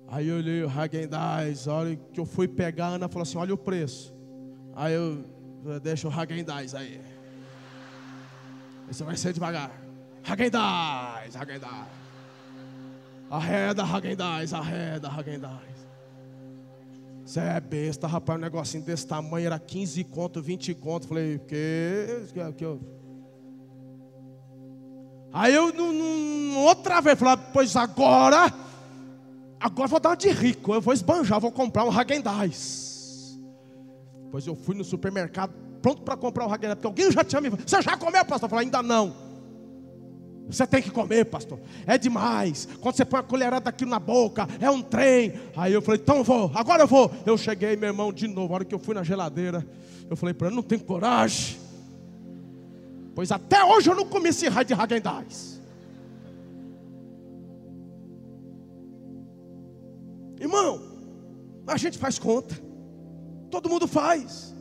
Aí 0.08 0.28
eu 0.28 0.38
olhei 0.38 0.64
o 0.64 0.70
Hagendaz, 0.70 1.68
a 1.68 1.74
hora 1.74 1.96
que 1.96 2.20
eu 2.20 2.26
fui 2.26 2.48
pegar, 2.48 2.88
a 2.88 2.96
Ana 2.96 3.08
falou 3.08 3.24
assim: 3.24 3.38
Olha 3.38 3.54
o 3.54 3.58
preço. 3.58 4.19
Aí 4.80 4.94
eu 4.94 5.26
deixo 5.84 6.08
o 6.08 6.12
Hagendaz 6.12 6.74
aí. 6.74 7.02
Você 8.88 9.04
vai 9.04 9.18
ser 9.18 9.34
devagar. 9.34 9.72
Hagendaz, 10.26 11.36
Hagendaz. 11.36 11.88
Arreda, 13.30 13.84
Hagendaz, 13.84 14.54
arreda, 14.54 15.10
Hagendaz. 15.10 15.90
Você 17.26 17.42
é 17.42 17.60
besta, 17.60 18.08
rapaz, 18.08 18.40
um 18.40 18.42
negocinho 18.42 18.82
desse 18.82 19.06
tamanho 19.06 19.48
era 19.48 19.60
15 19.60 20.02
conto, 20.06 20.42
20 20.42 20.74
conto. 20.76 21.10
Falei, 21.10 21.40
que? 21.40 22.24
que, 22.56 22.64
eu... 22.64 22.80
Aí 25.34 25.54
eu, 25.54 25.74
outra 26.64 27.02
vez, 27.02 27.20
falei, 27.20 27.46
pois 27.52 27.76
agora, 27.76 28.50
agora 29.60 29.90
vou 29.90 30.00
dar 30.00 30.12
uma 30.12 30.16
de 30.16 30.32
rico. 30.32 30.74
Eu 30.74 30.80
vou 30.80 30.94
esbanjar, 30.94 31.38
vou 31.38 31.52
comprar 31.52 31.84
um 31.84 31.92
Hagendaz. 31.92 32.89
Pois 34.32 34.46
eu 34.46 34.56
fui 34.56 34.76
no 34.76 34.84
supermercado 34.84 35.54
pronto 35.82 36.02
para 36.02 36.16
comprar 36.18 36.46
o 36.46 36.48
ragueira, 36.48 36.76
porque 36.76 36.88
alguém 36.88 37.12
já 37.12 37.24
tinha 37.24 37.42
me 37.42 37.50
falado, 37.50 37.68
você 37.68 37.82
já 37.82 37.98
comeu, 37.98 38.26
pastor? 38.26 38.48
Eu 38.48 38.50
falei, 38.50 38.66
ainda 38.66 38.84
não. 38.84 39.30
Você 40.48 40.66
tem 40.66 40.82
que 40.82 40.90
comer, 40.90 41.26
pastor. 41.26 41.60
É 41.86 41.98
demais. 41.98 42.68
Quando 42.82 42.96
você 42.96 43.06
põe 43.06 43.20
a 43.20 43.24
colherada 43.24 43.70
aqui 43.70 43.86
na 43.86 44.00
boca, 44.00 44.48
é 44.60 44.70
um 44.70 44.82
trem. 44.82 45.34
Aí 45.56 45.72
eu 45.72 45.82
falei, 45.82 46.02
então 46.02 46.18
eu 46.18 46.24
vou, 46.24 46.52
agora 46.56 46.84
eu 46.84 46.88
vou. 46.88 47.12
Eu 47.26 47.38
cheguei, 47.38 47.76
meu 47.76 47.90
irmão, 47.90 48.12
de 48.12 48.28
novo. 48.28 48.54
A 48.54 48.56
hora 48.56 48.66
que 48.66 48.74
eu 48.74 48.80
fui 48.80 48.96
na 48.96 49.04
geladeira, 49.04 49.66
eu 50.10 50.18
falei 50.18 50.34
para 50.34 50.48
ele, 50.48 50.56
não 50.56 50.64
tenho 50.64 50.82
coragem. 50.84 51.58
Pois 53.14 53.32
até 53.32 53.64
hoje 53.64 53.90
eu 53.90 53.96
não 53.96 54.06
comi 54.06 54.30
esse 54.30 54.48
raio 54.48 54.66
de 54.66 54.74
Hagendaz. 54.74 55.62
Irmão, 60.40 60.82
a 61.68 61.78
gente 61.78 61.98
faz 61.98 62.18
conta. 62.18 62.69
Todo 63.50 63.70
mundo 63.70 63.88
faz. 63.88 64.56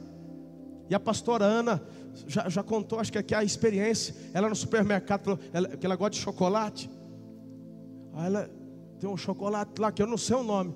E 0.88 0.94
a 0.94 1.00
pastora 1.00 1.44
Ana 1.44 1.82
já, 2.26 2.48
já 2.48 2.62
contou, 2.62 2.98
acho 2.98 3.12
que 3.12 3.18
aqui 3.18 3.34
é 3.34 3.38
a 3.38 3.44
experiência. 3.44 4.14
Ela 4.32 4.48
no 4.48 4.56
supermercado, 4.56 5.38
ela, 5.52 5.68
que 5.68 5.84
ela 5.84 5.96
gosta 5.96 6.10
de 6.10 6.20
chocolate. 6.20 6.90
Aí 8.14 8.26
ela 8.26 8.50
tem 8.98 9.08
um 9.08 9.16
chocolate 9.16 9.80
lá 9.80 9.92
que 9.92 10.02
eu 10.02 10.06
não 10.06 10.18
sei 10.18 10.36
o 10.36 10.42
nome. 10.42 10.74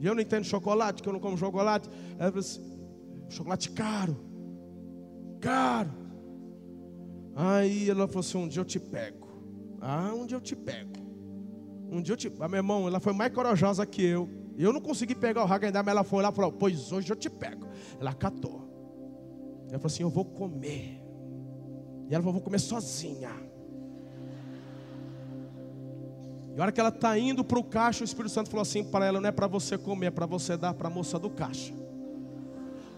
E 0.00 0.06
eu 0.06 0.14
não 0.14 0.22
entendo 0.22 0.44
chocolate, 0.44 1.02
que 1.02 1.08
eu 1.08 1.12
não 1.12 1.20
como 1.20 1.36
chocolate. 1.36 1.88
Ela 2.18 2.30
falou 2.30 2.40
assim, 2.40 2.60
chocolate 3.28 3.70
caro. 3.70 4.16
Caro. 5.40 5.90
Aí 7.34 7.88
ela 7.88 8.08
falou 8.08 8.20
assim: 8.20 8.38
um 8.38 8.48
dia 8.48 8.60
eu 8.60 8.64
te 8.64 8.80
pego. 8.80 9.28
Ah, 9.80 10.12
um 10.14 10.26
dia 10.26 10.36
eu 10.36 10.40
te 10.40 10.56
pego. 10.56 10.98
Um 11.90 12.02
dia 12.02 12.14
eu 12.14 12.16
te. 12.16 12.32
Ah, 12.40 12.48
meu 12.48 12.58
irmão, 12.58 12.88
ela 12.88 12.98
foi 12.98 13.12
mais 13.12 13.32
corajosa 13.32 13.86
que 13.86 14.04
eu. 14.04 14.28
Eu 14.58 14.72
não 14.72 14.80
consegui 14.80 15.14
pegar 15.14 15.44
o 15.44 15.52
Hagendar, 15.52 15.84
mas 15.84 15.92
ela 15.92 16.02
foi 16.02 16.20
lá 16.20 16.30
e 16.30 16.34
falou: 16.34 16.50
Pois 16.50 16.90
hoje 16.90 17.10
eu 17.10 17.16
te 17.16 17.30
pego. 17.30 17.66
Ela 18.00 18.12
catou. 18.12 18.68
Ela 19.68 19.78
falou 19.78 19.86
assim: 19.86 20.02
Eu 20.02 20.10
vou 20.10 20.24
comer. 20.24 21.00
E 22.10 22.14
ela 22.14 22.22
falou: 22.22 22.32
Vou 22.34 22.42
comer 22.42 22.58
sozinha. 22.58 23.30
E 26.56 26.60
a 26.60 26.62
hora 26.64 26.72
que 26.72 26.80
ela 26.80 26.88
está 26.88 27.16
indo 27.16 27.44
para 27.44 27.56
o 27.56 27.62
caixa, 27.62 28.02
o 28.02 28.04
Espírito 28.04 28.32
Santo 28.32 28.50
falou 28.50 28.62
assim 28.62 28.82
para 28.82 29.06
ela: 29.06 29.20
Não 29.20 29.28
é 29.28 29.32
para 29.32 29.46
você 29.46 29.78
comer, 29.78 30.06
é 30.06 30.10
para 30.10 30.26
você 30.26 30.56
dar 30.56 30.74
para 30.74 30.88
a 30.88 30.90
moça 30.90 31.20
do 31.20 31.30
caixa. 31.30 31.72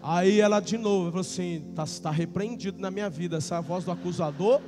Aí 0.01 0.41
ela 0.41 0.59
de 0.59 0.79
novo 0.79 1.09
falou 1.09 1.21
assim: 1.21 1.63
Está 1.69 1.85
tá 2.01 2.09
repreendido 2.09 2.81
na 2.81 2.89
minha 2.89 3.07
vida 3.07 3.37
essa 3.37 3.61
voz 3.61 3.85
do 3.85 3.91
acusador, 3.91 4.59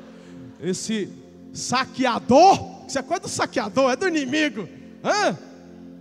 esse 0.60 1.10
saqueador. 1.52 2.86
Isso 2.88 3.00
é 3.00 3.02
coisa 3.02 3.24
do 3.24 3.30
saqueador, 3.30 3.92
é 3.92 3.96
do 3.96 4.08
inimigo. 4.08 4.70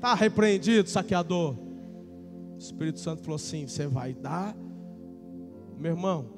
Está 0.02 0.14
repreendido, 0.14 0.88
saqueador. 0.88 1.56
O 1.56 2.58
Espírito 2.58 2.98
Santo 2.98 3.22
falou 3.22 3.36
assim: 3.36 3.68
Você 3.68 3.86
vai 3.86 4.12
dar, 4.12 4.52
meu 5.78 5.92
irmão. 5.92 6.28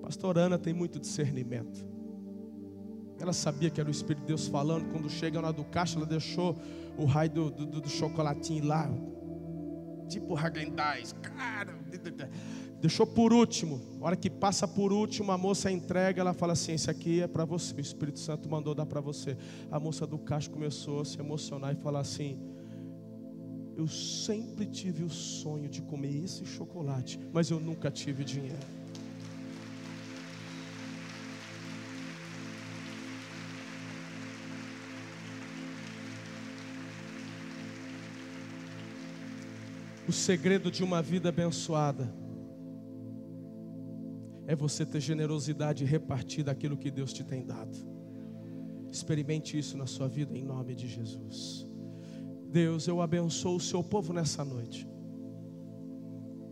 Pastor 0.00 0.38
Ana 0.38 0.56
tem 0.56 0.72
muito 0.72 1.00
discernimento. 1.00 1.84
Ela 3.18 3.32
sabia 3.32 3.68
que 3.68 3.80
era 3.80 3.88
o 3.88 3.90
Espírito 3.90 4.20
de 4.20 4.28
Deus 4.28 4.46
falando. 4.46 4.92
Quando 4.92 5.10
chega 5.10 5.42
na 5.42 5.50
do 5.50 5.64
caixa, 5.64 5.98
ela 5.98 6.06
deixou 6.06 6.56
o 6.96 7.04
raio 7.04 7.30
do, 7.30 7.50
do, 7.50 7.80
do 7.80 7.88
chocolatinho 7.88 8.64
lá. 8.64 8.88
Tipo 10.08 10.36
Hagendaz. 10.36 11.12
Cara, 11.20 11.76
deixou 12.80 13.06
por 13.06 13.32
último. 13.32 13.80
A 14.00 14.06
hora 14.06 14.16
que 14.16 14.30
passa 14.30 14.66
por 14.66 14.92
último, 14.92 15.30
a 15.30 15.38
moça 15.38 15.70
entrega. 15.70 16.20
Ela 16.20 16.32
fala 16.32 16.54
assim: 16.54 16.72
Esse 16.72 16.90
aqui 16.90 17.20
é 17.20 17.28
para 17.28 17.44
você. 17.44 17.74
O 17.74 17.80
Espírito 17.80 18.18
Santo 18.18 18.48
mandou 18.48 18.74
dar 18.74 18.86
para 18.86 19.00
você. 19.00 19.36
A 19.70 19.78
moça 19.78 20.06
do 20.06 20.18
caixa 20.18 20.50
começou 20.50 21.00
a 21.00 21.04
se 21.04 21.18
emocionar 21.18 21.72
e 21.72 21.76
falar 21.76 22.00
assim: 22.00 22.38
Eu 23.76 23.86
sempre 23.86 24.66
tive 24.66 25.04
o 25.04 25.10
sonho 25.10 25.68
de 25.68 25.82
comer 25.82 26.24
esse 26.24 26.44
chocolate, 26.44 27.20
mas 27.32 27.50
eu 27.50 27.60
nunca 27.60 27.90
tive 27.90 28.24
dinheiro. 28.24 28.58
O 40.08 40.12
segredo 40.12 40.72
de 40.72 40.82
uma 40.82 41.00
vida 41.00 41.28
abençoada 41.28 42.12
é 44.50 44.56
você 44.56 44.84
ter 44.84 44.98
generosidade 44.98 45.84
e 45.84 45.86
repartir 45.86 46.42
daquilo 46.42 46.76
que 46.76 46.90
Deus 46.90 47.12
te 47.12 47.22
tem 47.22 47.46
dado. 47.46 47.78
Experimente 48.90 49.56
isso 49.56 49.78
na 49.78 49.86
sua 49.86 50.08
vida 50.08 50.36
em 50.36 50.42
nome 50.42 50.74
de 50.74 50.88
Jesus. 50.88 51.64
Deus, 52.48 52.88
eu 52.88 53.00
abençoo 53.00 53.54
o 53.54 53.60
seu 53.60 53.80
povo 53.80 54.12
nessa 54.12 54.44
noite. 54.44 54.88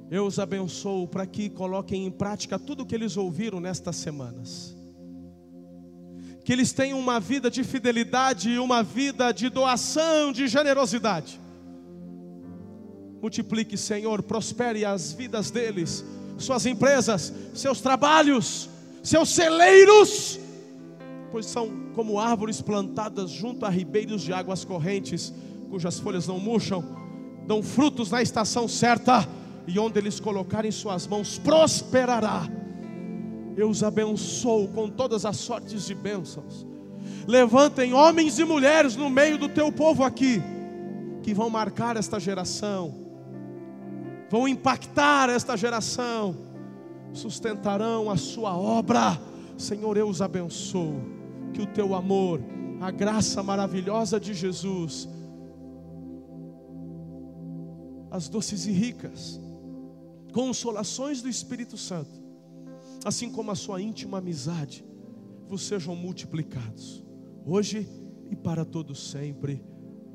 Eu 0.09 0.27
os 0.27 0.39
abençoo 0.39 1.09
para 1.09 1.27
que 1.27 1.51
coloquem 1.51 2.07
em 2.07 2.11
prática 2.13 2.57
tudo 2.57 2.85
o 2.85 2.87
que 2.87 2.95
eles 2.95 3.17
ouviram 3.17 3.59
nestas 3.59 3.97
semanas. 3.97 4.77
Que 6.45 6.53
eles 6.53 6.73
tenham 6.73 7.01
uma 7.01 7.19
vida 7.19 7.51
de 7.51 7.65
fidelidade 7.65 8.49
e 8.49 8.61
uma 8.61 8.81
vida 8.81 9.33
de 9.33 9.49
doação, 9.49 10.31
de 10.31 10.47
generosidade 10.47 11.41
Multiplique, 13.21 13.77
Senhor, 13.77 14.23
prospere 14.23 14.85
as 14.85 15.13
vidas 15.13 15.51
deles, 15.51 16.05
suas 16.39 16.64
empresas, 16.64 17.32
seus 17.53 17.80
trabalhos, 17.80 18.68
seus 19.03 19.28
celeiros, 19.28 20.39
pois 21.30 21.47
são 21.47 21.70
como 21.95 22.18
árvores 22.18 22.62
plantadas 22.62 23.30
junto 23.30 23.66
a 23.66 23.68
ribeiros 23.68 24.22
de 24.22 24.32
águas 24.32 24.64
correntes, 24.64 25.32
cujas 25.68 25.99
folhas 25.99 26.26
não 26.26 26.39
murcham, 26.39 26.84
dão 27.47 27.62
frutos 27.62 28.11
na 28.11 28.22
estação 28.22 28.68
certa, 28.68 29.28
e 29.66 29.78
onde 29.78 29.99
eles 29.99 30.18
colocarem 30.18 30.70
suas 30.70 31.07
mãos, 31.07 31.39
prosperará. 31.39 32.49
Eu 33.57 33.68
os 33.68 33.82
abençoo 33.82 34.68
com 34.68 34.89
todas 34.89 35.26
as 35.26 35.36
sortes 35.36 35.84
de 35.86 35.95
bênçãos. 35.95 36.66
Levantem 37.26 37.93
homens 37.93 38.39
e 38.39 38.45
mulheres 38.45 38.97
no 38.97 39.11
meio 39.11 39.36
do 39.36 39.49
teu 39.49 39.70
povo 39.70 40.05
aqui, 40.05 40.41
que 41.22 41.34
vão 41.34 41.51
marcar 41.51 41.97
esta 41.97 42.18
geração 42.18 43.08
vão 44.31 44.47
impactar 44.47 45.31
esta 45.31 45.57
geração, 45.57 46.37
sustentarão 47.12 48.11
a 48.11 48.16
sua 48.16 48.57
obra. 48.57 49.20
Senhor, 49.57 49.97
eu 49.97 50.09
os 50.09 50.22
abençoo. 50.22 51.01
Que 51.53 51.62
o 51.62 51.66
teu 51.66 51.95
amor, 51.95 52.41
a 52.81 52.91
graça 52.91 53.43
maravilhosa 53.43 54.20
de 54.20 54.35
Jesus, 54.35 55.09
as 58.11 58.29
doces 58.29 58.66
e 58.66 58.70
ricas 58.70 59.41
consolações 60.33 61.22
do 61.22 61.29
Espírito 61.29 61.76
Santo, 61.76 62.22
assim 63.05 63.31
como 63.31 63.51
a 63.51 63.55
sua 63.55 63.81
íntima 63.81 64.18
amizade, 64.18 64.85
vos 65.49 65.62
sejam 65.62 65.97
multiplicados, 65.97 67.05
hoje 67.45 67.89
e 68.31 68.37
para 68.37 68.64
todos 68.64 69.11
sempre. 69.11 69.64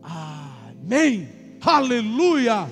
Amém. 0.01 1.27
Aleluia. 1.61 2.69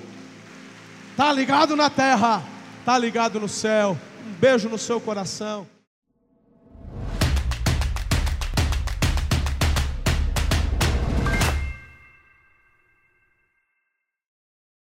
Tá 1.16 1.32
ligado 1.32 1.76
na 1.76 1.89
terra, 1.89 2.41
tá 2.86 2.97
ligado 2.97 3.39
no 3.39 3.49
céu. 3.49 3.97
Um 4.26 4.32
beijo 4.34 4.70
no 4.70 4.78
seu 4.78 4.99
coração. 4.99 5.68